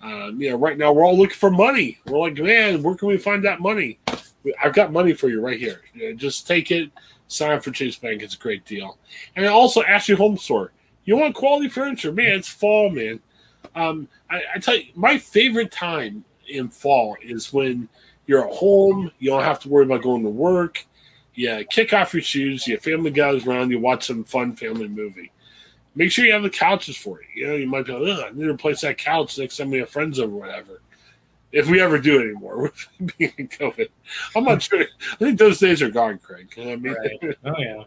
Um, 0.00 0.40
you 0.40 0.50
know, 0.50 0.56
right 0.56 0.78
now 0.78 0.92
we're 0.92 1.04
all 1.04 1.16
looking 1.16 1.36
for 1.36 1.50
money. 1.50 1.98
We're 2.06 2.18
like, 2.18 2.38
man, 2.38 2.82
where 2.82 2.94
can 2.94 3.08
we 3.08 3.18
find 3.18 3.44
that 3.44 3.60
money? 3.60 3.98
I've 4.62 4.74
got 4.74 4.92
money 4.92 5.12
for 5.12 5.28
you 5.28 5.40
right 5.40 5.58
here. 5.58 5.82
You 5.94 6.10
know, 6.10 6.16
just 6.16 6.46
take 6.46 6.70
it. 6.70 6.90
Sign 7.28 7.60
for 7.60 7.70
Chase 7.70 7.96
Bank. 7.96 8.22
It's 8.22 8.34
a 8.34 8.38
great 8.38 8.64
deal. 8.64 8.98
And 9.34 9.46
also 9.46 9.82
Ashley 9.82 10.14
Home 10.14 10.36
Store. 10.36 10.72
You 11.06 11.16
want 11.16 11.34
quality 11.34 11.68
furniture, 11.68 12.12
man? 12.12 12.32
It's 12.32 12.48
fall, 12.48 12.90
man. 12.90 13.20
Um, 13.74 14.08
I, 14.28 14.42
I 14.56 14.58
tell 14.58 14.76
you, 14.76 14.86
my 14.94 15.16
favorite 15.16 15.70
time 15.70 16.24
in 16.48 16.68
fall 16.68 17.16
is 17.22 17.52
when 17.52 17.88
you're 18.26 18.46
at 18.46 18.54
home. 18.54 19.10
You 19.18 19.30
don't 19.30 19.42
have 19.42 19.60
to 19.60 19.68
worry 19.68 19.84
about 19.84 20.02
going 20.02 20.24
to 20.24 20.28
work. 20.28 20.84
You 21.34 21.64
kick 21.70 21.92
off 21.92 22.12
your 22.12 22.22
shoes. 22.22 22.66
Your 22.66 22.80
family 22.80 23.10
gathers 23.10 23.46
around. 23.46 23.70
You 23.70 23.78
watch 23.78 24.06
some 24.06 24.24
fun 24.24 24.56
family 24.56 24.88
movie. 24.88 25.30
Make 25.94 26.10
sure 26.10 26.24
you 26.26 26.32
have 26.32 26.42
the 26.42 26.50
couches 26.50 26.96
for 26.96 27.20
it. 27.20 27.26
You 27.34 27.46
know, 27.46 27.54
you 27.54 27.66
might 27.66 27.86
be 27.86 27.92
like, 27.92 28.26
I 28.26 28.30
need 28.30 28.44
to 28.44 28.50
replace 28.50 28.80
that 28.82 28.98
couch 28.98 29.38
next 29.38 29.56
time 29.56 29.70
we 29.70 29.78
have 29.78 29.88
friends 29.88 30.18
over, 30.18 30.34
whatever. 30.34 30.80
If 31.52 31.70
we 31.70 31.80
ever 31.80 31.98
do 31.98 32.20
it 32.20 32.24
anymore, 32.24 32.62
with 32.98 33.16
being 33.16 33.48
COVID, 33.48 33.88
I'm 34.34 34.44
not 34.44 34.62
sure. 34.62 34.82
I 34.82 35.16
think 35.16 35.38
those 35.38 35.58
days 35.58 35.80
are 35.80 35.90
gone, 35.90 36.18
Craig. 36.18 36.52
I 36.58 36.76
mean, 36.76 36.94
Right. 36.94 37.36
Oh 37.44 37.54
yeah. 37.58 37.84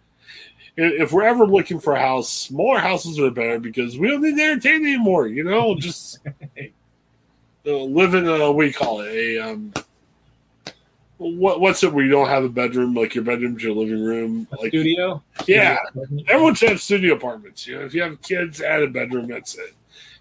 If 0.82 1.12
we're 1.12 1.24
ever 1.24 1.46
looking 1.46 1.80
for 1.80 1.94
a 1.94 2.00
house, 2.00 2.30
smaller 2.30 2.80
houses 2.80 3.20
are 3.20 3.30
better 3.32 3.60
because 3.60 3.98
we 3.98 4.08
don't 4.08 4.22
need 4.22 4.38
to 4.38 4.44
entertain 4.44 4.86
anymore. 4.86 5.28
You 5.28 5.44
know, 5.44 5.76
just 5.80 6.20
uh, 7.66 7.72
live 7.72 8.14
in 8.14 8.28
a 8.28 8.52
what 8.52 8.64
do 8.64 8.68
you 8.68 8.74
call 8.74 9.02
it? 9.02 9.14
A 9.14 9.40
um, 9.40 9.74
what 11.18 11.60
what's 11.60 11.84
it 11.84 11.92
where 11.94 12.06
you 12.06 12.12
don't 12.12 12.30
have 12.30 12.44
a 12.46 12.50
bedroom? 12.50 12.94
Like 12.94 13.14
your 13.14 13.24
bedroom's 13.24 13.62
your 13.62 13.74
living 13.76 14.04
room. 14.04 14.48
Like 14.52 14.70
studio. 14.70 15.22
yeah, 15.48 15.78
Studio. 15.92 16.24
everyone 16.30 16.56
should 16.56 16.70
have 16.70 16.82
studio 16.82 17.16
apartments. 17.16 17.68
You 17.68 17.80
know, 17.80 17.86
if 17.86 17.94
you 17.94 18.02
have 18.04 18.22
kids, 18.22 18.62
add 18.62 18.84
a 18.84 18.88
bedroom. 18.88 19.28
That's 19.28 19.56
it. 19.58 19.74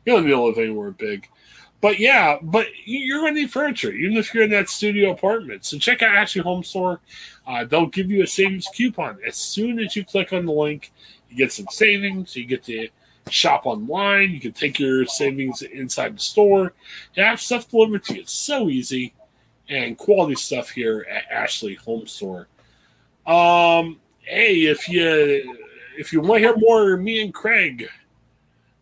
You 0.05 0.15
don't 0.15 0.25
need 0.25 0.31
to 0.33 0.43
live 0.43 0.59
anywhere 0.59 0.91
big. 0.91 1.29
But 1.81 2.01
yeah, 2.01 2.39
but 2.43 2.67
you- 2.85 2.99
you're 2.99 3.21
going 3.21 3.35
to 3.37 3.41
need 3.43 3.53
furniture, 3.53 3.93
even 3.93 4.17
if 4.17 4.35
you're 4.35 4.43
in 4.43 4.51
that 4.51 4.69
studio 4.69 5.13
apartment. 5.13 5.65
So 5.65 5.79
check 5.79 6.03
out 6.03 6.17
Ashley 6.17 6.43
Home 6.43 6.65
Store. 6.65 6.99
Uh, 7.49 7.65
they'll 7.65 7.87
give 7.87 8.11
you 8.11 8.23
a 8.23 8.27
savings 8.27 8.69
coupon 8.75 9.19
as 9.27 9.35
soon 9.35 9.79
as 9.79 9.97
you 9.97 10.05
click 10.05 10.35
on 10.35 10.45
the 10.45 10.53
link. 10.53 10.93
You 11.31 11.37
get 11.37 11.53
some 11.53 11.67
savings. 11.71 12.37
You 12.37 12.45
get 12.45 12.63
to 12.65 12.89
shop 13.31 13.65
online. 13.65 14.31
You 14.31 14.41
can 14.41 14.53
take 14.53 14.79
your 14.79 15.07
savings 15.07 15.63
inside 15.63 16.17
the 16.17 16.21
store 16.21 16.75
and 17.17 17.27
have 17.27 17.41
stuff 17.41 17.71
delivered 17.71 18.05
to 18.05 18.15
you. 18.15 18.21
It's 18.21 18.33
so 18.33 18.69
easy 18.69 19.15
and 19.69 19.97
quality 19.97 20.35
stuff 20.35 20.71
here 20.71 21.07
at 21.11 21.31
Ashley 21.31 21.75
Home 21.75 22.07
Store. 22.07 22.49
Um, 23.27 23.99
hey, 24.21 24.67
if 24.67 24.89
you 24.89 25.57
if 25.97 26.13
you 26.13 26.21
want 26.21 26.43
to 26.43 26.49
hear 26.49 26.57
more 26.57 26.97
me 26.99 27.23
and 27.23 27.33
Craig, 27.33 27.89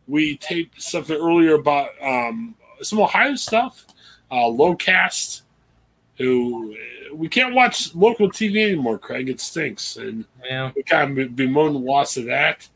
we 0.08 0.36
taped 0.38 0.82
something 0.82 1.16
earlier 1.16 1.54
about 1.54 1.90
um, 2.02 2.56
some 2.82 3.00
Ohio 3.00 3.36
stuff. 3.36 3.86
Uh, 4.30 4.46
Lowcast, 4.46 5.42
who 6.18 6.76
we 7.12 7.28
can't 7.28 7.54
watch 7.54 7.94
local 7.94 8.28
TV 8.30 8.64
anymore, 8.66 8.98
Craig. 8.98 9.28
It 9.28 9.40
stinks, 9.40 9.96
and 9.96 10.24
Yeah. 10.44 10.72
we 10.74 10.82
kind 10.82 11.18
of 11.18 11.36
bemoan 11.36 11.72
the 11.74 11.78
loss 11.78 12.16
of 12.16 12.26
that. 12.26 12.68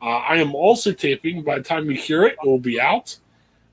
Uh, 0.00 0.16
I 0.18 0.36
am 0.36 0.54
also 0.54 0.92
taping. 0.92 1.42
By 1.42 1.58
the 1.58 1.64
time 1.64 1.90
you 1.90 1.96
hear 1.96 2.24
it, 2.24 2.36
it 2.42 2.46
will 2.48 2.58
be 2.58 2.80
out. 2.80 3.16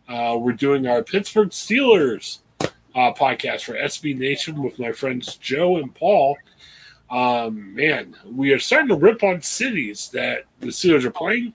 Uh, 0.07 0.37
we're 0.39 0.53
doing 0.53 0.87
our 0.87 1.03
Pittsburgh 1.03 1.49
Steelers 1.49 2.39
uh, 2.61 3.13
podcast 3.13 3.61
for 3.65 3.73
SB 3.73 4.17
Nation 4.17 4.61
with 4.63 4.79
my 4.79 4.91
friends 4.91 5.35
Joe 5.35 5.77
and 5.77 5.93
Paul. 5.93 6.37
Um, 7.09 7.75
man, 7.75 8.15
we 8.25 8.51
are 8.53 8.59
starting 8.59 8.89
to 8.89 8.95
rip 8.95 9.21
on 9.23 9.41
cities 9.41 10.09
that 10.13 10.43
the 10.59 10.67
Steelers 10.67 11.03
are 11.03 11.11
playing. 11.11 11.53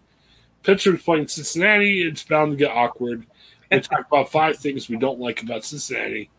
Pittsburgh's 0.63 1.03
playing 1.03 1.29
Cincinnati. 1.29 2.03
It's 2.03 2.23
bound 2.23 2.53
to 2.53 2.57
get 2.57 2.71
awkward. 2.71 3.27
We 3.71 3.81
talk 3.81 4.07
about 4.07 4.31
five 4.31 4.57
things 4.59 4.89
we 4.89 4.97
don't 4.97 5.19
like 5.19 5.43
about 5.43 5.65
Cincinnati. 5.65 6.31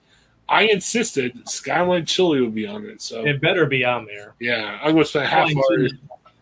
I 0.52 0.64
insisted 0.64 1.48
Skyline 1.48 2.06
Chili 2.06 2.42
would 2.42 2.54
be 2.54 2.68
on 2.68 2.86
it, 2.86 3.02
so 3.02 3.26
It 3.26 3.40
better 3.42 3.66
be 3.66 3.86
on 3.86 4.06
there. 4.06 4.36
yeah, 4.40 4.78
I'm 4.84 4.92
going 4.92 5.04
to 5.04 5.10
spend 5.10 5.28
half 5.28 5.50
Skyline 5.50 5.58
hour. 5.58 5.78
Chili, 5.88 6.00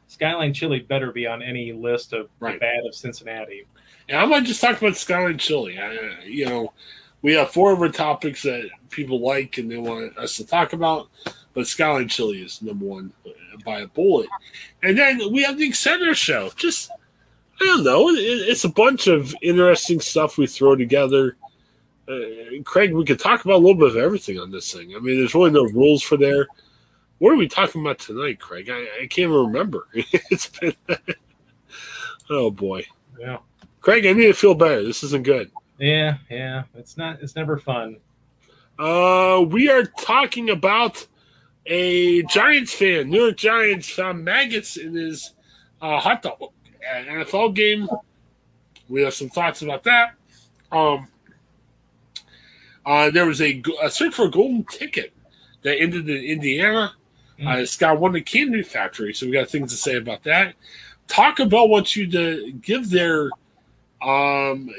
Skyline 0.07 0.53
Chili 0.53 0.79
better 0.79 1.11
be 1.11 1.27
on 1.27 1.43
any 1.43 1.71
list 1.73 2.13
of 2.13 2.27
the 2.39 2.45
Right. 2.45 2.59
bad 2.59 2.85
of 2.87 2.95
Cincinnati. 2.95 3.65
Yeah, 4.07 4.23
I 4.23 4.25
might 4.25 4.45
just 4.45 4.61
talk 4.61 4.81
about 4.81 4.97
Skyline 4.97 5.37
Chili. 5.37 5.77
I, 5.77 5.95
uh, 5.95 6.15
you 6.25 6.47
know, 6.47 6.73
we 7.21 7.33
have 7.33 7.51
four 7.51 7.73
other 7.73 7.89
topics 7.89 8.41
that 8.41 8.67
people 8.89 9.19
like 9.21 9.59
and 9.59 9.69
they 9.69 9.77
want 9.77 10.17
us 10.17 10.37
to 10.37 10.45
talk 10.47 10.73
about, 10.73 11.09
but 11.53 11.67
Skyline 11.67 12.07
Chili 12.07 12.41
is 12.41 12.61
number 12.63 12.85
one 12.85 13.13
by 13.63 13.81
a 13.81 13.87
bullet. 13.87 14.27
And 14.81 14.97
then 14.97 15.21
we 15.31 15.43
have 15.43 15.57
the 15.59 15.69
Extender 15.69 16.15
show. 16.15 16.49
Just, 16.55 16.89
I 17.61 17.65
don't 17.65 17.83
know, 17.83 18.09
it, 18.09 18.15
it's 18.15 18.63
a 18.63 18.69
bunch 18.69 19.05
of 19.05 19.35
interesting 19.43 19.99
stuff 19.99 20.37
we 20.39 20.47
throw 20.47 20.75
together. 20.75 21.35
Uh, 22.09 22.63
Craig, 22.63 22.93
we 22.93 23.05
could 23.05 23.19
talk 23.19 23.45
about 23.45 23.55
a 23.55 23.63
little 23.63 23.75
bit 23.75 23.89
of 23.89 23.97
everything 23.97 24.39
on 24.39 24.49
this 24.49 24.73
thing. 24.73 24.95
I 24.95 24.99
mean, 24.99 25.17
there's 25.17 25.35
really 25.35 25.51
no 25.51 25.65
rules 25.65 26.01
for 26.01 26.17
there. 26.17 26.47
What 27.19 27.33
are 27.33 27.37
we 27.37 27.47
talking 27.47 27.81
about 27.81 27.99
tonight, 27.99 28.39
Craig? 28.39 28.69
I, 28.69 28.87
I 29.01 29.07
can't 29.07 29.29
even 29.29 29.45
remember. 29.47 29.87
it's 29.93 30.47
been, 30.47 30.73
oh 32.29 32.49
boy. 32.49 32.85
Yeah. 33.19 33.37
Craig, 33.81 34.05
I 34.05 34.13
need 34.13 34.27
to 34.27 34.33
feel 34.33 34.55
better. 34.55 34.83
This 34.83 35.03
isn't 35.03 35.23
good. 35.23 35.51
Yeah, 35.77 36.17
yeah. 36.29 36.63
It's 36.75 36.97
not 36.97 37.21
it's 37.21 37.35
never 37.35 37.57
fun. 37.57 37.97
Uh, 38.79 39.45
we 39.47 39.69
are 39.69 39.83
talking 39.83 40.49
about 40.49 41.05
a 41.65 42.23
Giants 42.23 42.73
fan, 42.73 43.09
New 43.09 43.23
York 43.25 43.37
Giants, 43.37 43.89
found 43.89 44.23
maggots 44.23 44.77
in 44.77 44.95
his 44.95 45.33
uh, 45.81 45.99
hot 45.99 46.21
dog 46.21 46.51
at 46.89 47.05
NFL 47.05 47.53
game. 47.53 47.87
We 48.87 49.03
have 49.03 49.13
some 49.13 49.29
thoughts 49.29 49.61
about 49.61 49.83
that. 49.83 50.13
Um, 50.71 51.07
uh, 52.89 53.11
there 53.11 53.25
was 53.25 53.39
a, 53.39 53.61
a, 53.83 53.89
search 53.89 54.15
for 54.15 54.25
a 54.25 54.31
golden 54.31 54.63
ticket 54.63 55.13
that 55.61 55.79
ended 55.79 56.09
in 56.09 56.23
Indiana. 56.23 56.93
Mm. 57.39 57.47
Uh, 57.47 57.65
Scott 57.65 57.99
won 57.99 58.13
the 58.13 58.21
candy 58.21 58.63
factory, 58.63 59.13
so 59.13 59.27
we 59.27 59.31
got 59.31 59.49
things 59.49 59.71
to 59.71 59.77
say 59.77 59.95
about 59.95 60.23
that. 60.23 60.55
Taco 61.07 61.45
Bell 61.45 61.69
wants 61.69 61.95
you 61.95 62.09
to 62.09 62.51
give 62.53 62.89
their 62.89 63.29
um, 64.01 64.69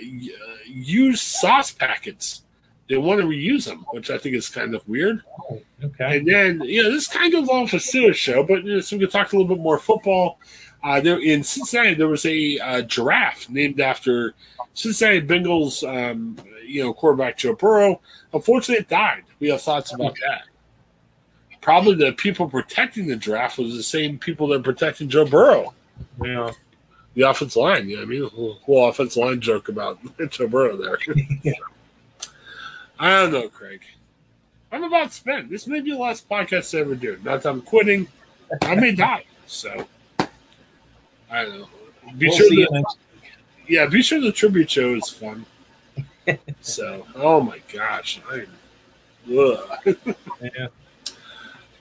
used 0.67 1.23
sauce 1.23 1.71
packets 1.71 2.43
they 2.91 2.99
want 2.99 3.21
to 3.21 3.27
reuse 3.27 3.67
them, 3.67 3.87
which 3.93 4.11
I 4.11 4.19
think 4.19 4.35
is 4.35 4.49
kind 4.49 4.75
of 4.75 4.87
weird. 4.89 5.23
Oh, 5.49 5.63
okay. 5.85 6.19
And 6.19 6.27
then, 6.27 6.61
you 6.63 6.83
know, 6.83 6.91
this 6.91 7.07
kind 7.07 7.33
of 7.33 7.41
goes 7.41 7.49
on 7.49 7.69
for 7.69 7.77
Steelers 7.77 8.17
show, 8.17 8.43
but 8.43 8.65
you 8.65 8.75
know, 8.75 8.81
so 8.81 8.97
we 8.97 9.05
can 9.05 9.11
talk 9.11 9.33
a 9.33 9.37
little 9.37 9.55
bit 9.55 9.63
more 9.63 9.79
football. 9.79 10.41
Uh, 10.83 11.01
there 11.01 11.21
in 11.21 11.45
Cincinnati, 11.45 11.95
there 11.95 12.09
was 12.09 12.27
a 12.27 12.59
uh, 12.59 12.83
giraffe 12.83 13.49
named 13.49 13.81
after 13.81 14.35
Cincinnati 14.75 15.25
Bengals, 15.25 15.87
um, 15.87 16.37
you 16.71 16.83
know, 16.85 16.93
quarterback 16.95 17.37
Joe 17.37 17.55
Burrow. 17.55 18.01
Unfortunately, 18.33 18.83
it 18.83 18.89
died. 18.89 19.25
We 19.39 19.49
have 19.49 19.63
thoughts 19.63 19.93
about 19.93 20.15
that. 20.27 20.43
Probably 21.61 21.95
the 21.95 22.13
people 22.13 22.49
protecting 22.49 23.07
the 23.07 23.17
draft 23.17 23.59
was 23.59 23.77
the 23.77 23.83
same 23.83 24.19
people 24.19 24.49
that 24.49 24.61
are 24.61 24.63
protecting 24.63 25.09
Joe 25.09 25.27
Burrow. 25.27 25.75
Yeah. 26.23 26.53
The 27.15 27.23
offensive 27.23 27.57
line, 27.57 27.89
you 27.89 27.97
know 27.97 28.03
I 28.03 28.07
mean? 28.07 28.23
A 28.23 28.25
little 28.25 28.89
offensive 28.89 29.23
line 29.23 29.41
joke 29.41 29.69
about 29.69 29.99
Joe 30.31 30.49
Burrow 30.49 30.77
there. 30.77 30.99
yeah. 31.43 31.53
I 32.99 33.21
don't 33.21 33.33
know, 33.33 33.49
Craig. 33.49 33.81
I'm 34.73 34.85
about 34.85 35.09
to 35.09 35.15
spend. 35.15 35.51
This 35.51 35.67
may 35.67 35.81
be 35.81 35.91
the 35.91 35.99
last 35.99 36.29
podcast 36.29 36.77
I 36.77 36.83
ever 36.83 36.95
do. 36.95 37.19
Not 37.25 37.43
that 37.43 37.49
I'm 37.51 37.63
quitting. 37.63 38.07
I 38.63 38.75
may 38.75 38.93
die. 38.93 39.25
So 39.47 39.87
I 41.31 41.45
don't 41.45 41.61
know. 41.61 41.69
Be 42.17 42.29
we'll 42.29 42.37
sure 42.37 42.49
the, 42.49 42.95
Yeah, 43.69 43.87
be 43.87 44.03
sure 44.03 44.21
the 44.21 44.33
tribute 44.33 44.71
show 44.71 44.95
is 44.95 45.09
fun. 45.09 45.47
So 46.61 47.07
oh 47.15 47.41
my 47.41 47.61
gosh. 47.73 48.21
I 48.31 48.47
yeah. 49.27 50.69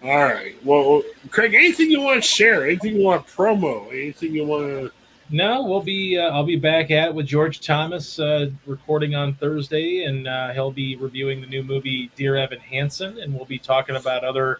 All 0.02 0.24
right. 0.24 0.56
Well, 0.64 1.04
Craig, 1.30 1.54
anything 1.54 1.92
you 1.92 2.02
want 2.02 2.22
to 2.22 2.28
share? 2.28 2.66
Anything 2.66 2.96
you 2.96 3.04
want 3.04 3.28
to 3.28 3.34
promo? 3.34 3.90
Anything 3.92 4.34
you 4.34 4.46
want 4.46 4.68
to 4.68 4.92
no, 5.32 5.64
we'll 5.64 5.82
be. 5.82 6.18
Uh, 6.18 6.32
I'll 6.32 6.44
be 6.44 6.56
back 6.56 6.90
at 6.90 7.14
with 7.14 7.28
George 7.28 7.60
Thomas 7.62 8.20
uh, 8.20 8.50
recording 8.66 9.14
on 9.14 9.36
Thursday, 9.36 10.06
and 10.06 10.28
uh, 10.28 10.54
he'll 10.54 10.72
be 10.72 10.96
reviewing 10.96 11.40
the 11.40 11.46
new 11.46 11.62
movie 11.62 12.10
Dear 12.16 12.36
Evan 12.36 12.60
Hansen, 12.60 13.20
and 13.20 13.36
we'll 13.36 13.46
be 13.46 13.60
talking 13.60 13.96
about 13.96 14.24
other 14.24 14.60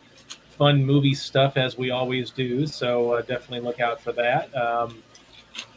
fun 0.60 0.86
movie 0.86 1.16
stuff 1.16 1.58
as 1.58 1.76
we 1.76 1.90
always 1.90 2.30
do. 2.30 2.68
So 2.68 3.14
uh, 3.14 3.22
definitely 3.22 3.62
look 3.62 3.80
out 3.80 4.00
for 4.00 4.12
that. 4.12 4.56
Um, 4.56 5.02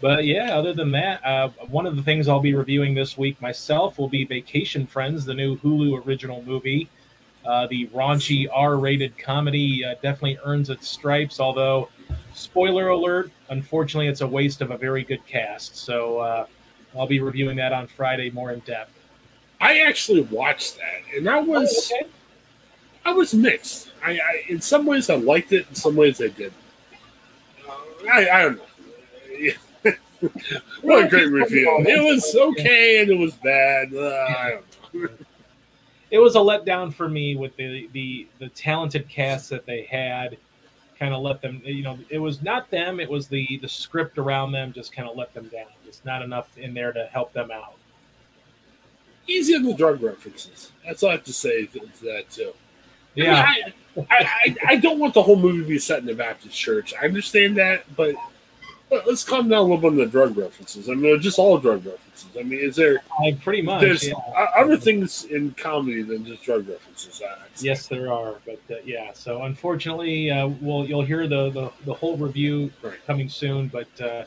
but 0.01 0.25
yeah, 0.25 0.57
other 0.57 0.73
than 0.73 0.91
that, 0.93 1.25
uh, 1.25 1.49
one 1.69 1.87
of 1.87 1.97
the 1.97 2.03
things 2.03 2.29
I'll 2.29 2.41
be 2.41 2.55
reviewing 2.55 2.95
this 2.95 3.17
week 3.17 3.41
myself 3.41 3.99
will 3.99 4.09
be 4.09 4.25
Vacation 4.25 4.87
Friends, 4.87 5.25
the 5.25 5.35
new 5.35 5.59
Hulu 5.59 6.07
original 6.07 6.43
movie. 6.43 6.89
Uh, 7.45 7.67
the 7.67 7.89
raunchy 7.89 8.47
R-rated 8.53 9.19
comedy 9.19 9.83
definitely 10.03 10.39
earns 10.45 10.71
its 10.71 10.89
stripes, 10.89 11.41
although 11.41 11.89
spoiler 12.35 12.89
alert 12.89 13.31
unfortunately 13.51 14.09
it's 14.09 14.23
a 14.23 14.27
waste 14.27 14.61
of 14.61 14.71
a 14.71 14.77
very 14.77 15.05
good 15.05 15.25
cast. 15.27 15.77
So 15.77 16.19
uh, 16.19 16.47
i'll 16.97 17.07
be 17.07 17.21
reviewing 17.21 17.57
that 17.57 17.73
on 17.73 17.87
friday 17.87 18.31
more 18.31 18.53
in 18.53 18.61
depth. 18.61 18.99
I 19.61 19.81
actually 19.81 20.23
watched 20.23 20.77
that 20.79 21.17
and 21.17 21.29
i 21.29 21.41
was 21.41 21.93
oh, 21.93 21.97
okay. 21.97 22.11
i 23.05 23.13
was 23.13 23.35
mixed. 23.35 23.91
I, 24.05 24.13
I, 24.13 24.45
in 24.49 24.61
some 24.61 24.87
ways 24.87 25.11
i 25.11 25.15
liked 25.15 25.53
it 25.53 25.67
in 25.69 25.75
some 25.75 25.97
ways 25.97 26.21
i 26.21 26.29
did 26.29 26.53
uh, 27.69 27.73
I, 28.11 28.29
I 28.29 28.43
don't 28.43 28.57
know 28.57 28.65
what 30.83 31.05
a 31.05 31.09
great 31.09 31.31
review. 31.31 31.69
it 31.81 32.03
was 32.03 32.35
okay 32.35 33.03
and 33.03 33.11
it 33.11 33.19
was 33.19 33.35
bad. 33.35 33.95
Uh, 33.95 34.59
it 36.11 36.19
was 36.19 36.37
a 36.37 36.39
letdown 36.39 36.93
for 36.93 37.09
me 37.09 37.37
with 37.37 37.57
the, 37.57 37.89
the 37.93 38.29
the 38.39 38.49
talented 38.51 39.09
cast 39.09 39.51
that 39.51 39.67
they 39.67 39.83
had 39.91 40.37
kind 40.99 41.15
of 41.15 41.23
let 41.23 41.41
them 41.41 41.61
you 41.65 41.83
know 41.83 41.99
it 42.11 42.19
was 42.19 42.43
not 42.43 42.71
them 42.71 43.01
it 43.01 43.11
was 43.11 43.27
the 43.27 43.59
the 43.61 43.69
script 43.69 44.19
around 44.19 44.53
them 44.53 44.73
just 44.73 44.93
kind 44.93 45.09
of 45.09 45.17
let 45.17 45.35
them 45.35 45.49
down. 45.49 45.67
Just 45.85 46.05
not 46.05 46.23
enough 46.23 46.57
in 46.57 46.75
there 46.75 46.93
to 46.93 47.07
help 47.07 47.33
them 47.33 47.51
out. 47.51 47.75
Easy 49.27 49.55
on 49.55 49.63
the 49.63 49.75
drug 49.75 50.03
references. 50.03 50.71
That's 50.87 51.03
all 51.03 51.09
i 51.09 51.13
have 51.13 51.25
to 51.25 51.33
say 51.33 51.67
to, 51.67 51.81
that 52.03 52.31
too. 52.31 52.53
Yeah. 53.15 53.43
I, 53.43 53.73
mean, 53.97 54.07
I, 54.11 54.25
I, 54.47 54.57
I, 54.69 54.77
don't 54.77 54.99
want 54.99 55.13
the 55.13 55.23
whole 55.23 55.37
movie 55.37 55.59
to 55.59 55.69
be 55.69 55.79
set 55.79 56.03
in 56.03 56.09
a 56.09 56.15
baptist 56.15 56.57
church. 56.57 56.95
I 57.01 57.05
understand 57.05 57.57
that 57.59 57.85
but 57.97 58.15
let's 59.07 59.25
calm 59.25 59.49
down 59.49 59.59
a 59.59 59.63
little 59.63 59.79
bit 59.79 59.87
on 59.89 59.97
the 59.97 60.07
drug 60.07 60.37
references. 60.37 60.89
I 60.89 60.95
mean, 60.95 61.21
just 61.21 61.39
all 61.39 61.59
drug 61.59 61.85
references. 61.85 62.29
I 62.39 62.43
mean, 62.43 62.59
is 62.59 62.77
there 62.77 63.03
like 63.21 63.41
pretty 63.41 63.63
much 63.63 63.81
there's 63.81 64.07
yeah. 64.07 64.15
other 64.57 64.77
things 64.77 65.25
in 65.25 65.53
comedy 65.53 66.03
than 66.03 66.25
just 66.25 66.43
drug 66.43 66.69
references? 66.69 67.23
Yes, 67.61 67.87
there 67.87 68.13
are, 68.13 68.35
but 68.45 68.61
uh, 68.71 68.81
yeah. 68.85 69.13
So 69.15 69.43
unfortunately, 69.45 70.31
uh, 70.31 70.49
well, 70.61 70.85
you'll 70.85 71.05
hear 71.05 71.27
the, 71.27 71.51
the, 71.51 71.73
the 71.85 71.95
whole 71.95 72.17
review 72.17 72.71
right. 72.83 72.95
coming 73.07 73.29
soon. 73.29 73.69
But 73.69 74.01
uh, 74.01 74.25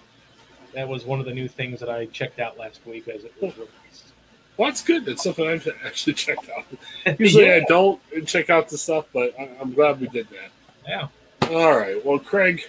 that 0.73 0.88
was 0.88 1.06
one 1.06 1.19
of 1.19 1.25
the 1.25 1.34
new 1.34 1.47
things 1.47 1.80
that 1.80 1.89
I 1.89 2.06
checked 2.08 2.39
out 2.39 2.58
last 2.58 2.86
week 2.86 3.08
as 3.08 3.23
it 3.23 3.34
was 3.41 3.56
released. 3.56 4.13
Well, 4.58 4.69
that's 4.69 4.82
good. 4.82 5.06
That's 5.06 5.23
something 5.23 5.47
I've 5.47 5.67
actually 5.86 6.13
checked 6.25 6.49
out. 6.56 7.19
Usually, 7.19 7.45
yeah. 7.45 7.56
I 7.56 7.65
don't 7.67 7.99
check 8.25 8.49
out 8.49 8.69
the 8.69 8.78
stuff, 8.78 9.06
but 9.13 9.36
I'm 9.62 9.73
glad 9.73 9.99
we 9.99 10.08
did 10.08 10.28
that. 10.30 10.49
Yeah. 10.88 11.08
All 11.49 11.78
right. 11.78 12.04
Well, 12.06 12.19
Craig, 12.19 12.63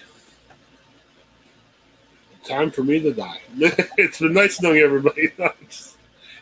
time 2.47 2.71
for 2.71 2.83
me 2.83 3.01
to 3.01 3.13
die. 3.13 3.41
it's 3.59 4.21
been 4.21 4.33
nice 4.33 4.61
knowing 4.61 4.79
everybody. 4.79 5.33
just, 5.69 5.97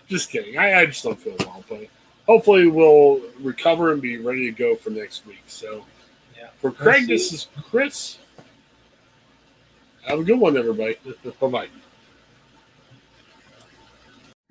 just, 0.08 0.30
kidding. 0.30 0.58
I, 0.58 0.80
I, 0.80 0.86
just 0.86 1.02
don't 1.02 1.18
feel 1.18 1.36
well, 1.40 1.64
but 1.68 1.86
hopefully 2.26 2.66
we'll 2.66 3.20
recover 3.40 3.92
and 3.92 4.02
be 4.02 4.18
ready 4.18 4.50
to 4.50 4.52
go 4.52 4.76
for 4.76 4.90
next 4.90 5.26
week. 5.26 5.42
So, 5.46 5.84
yeah. 6.36 6.48
for 6.60 6.70
Craig, 6.70 7.06
this 7.06 7.32
is 7.32 7.48
Chris. 7.62 8.18
Have 10.02 10.20
a 10.20 10.24
good 10.24 10.38
one, 10.38 10.56
everybody. 10.56 10.96
bye 11.40 11.48
bye. 11.48 11.68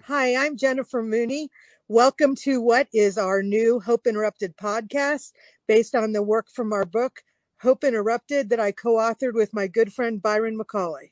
Hi, 0.06 0.36
I'm 0.36 0.58
Jennifer 0.58 1.04
Mooney. 1.04 1.50
Welcome 1.88 2.36
to 2.38 2.60
what 2.60 2.88
is 2.94 3.18
our 3.18 3.44
new 3.44 3.80
Hope 3.80 4.08
Interrupted 4.08 4.58
podcast 4.58 5.32
based 5.68 5.96
on 5.96 6.12
the 6.12 6.24
work 6.24 6.50
from 6.50 6.74
our 6.74 6.86
book, 6.86 7.22
Hope 7.62 7.84
Interrupted, 7.84 8.50
that 8.50 8.60
I 8.60 8.72
co 8.72 8.96
authored 8.96 9.34
with 9.34 9.54
my 9.54 9.68
good 9.68 9.94
friend 9.94 10.22
Byron 10.22 10.58
McCauley. 10.58 11.12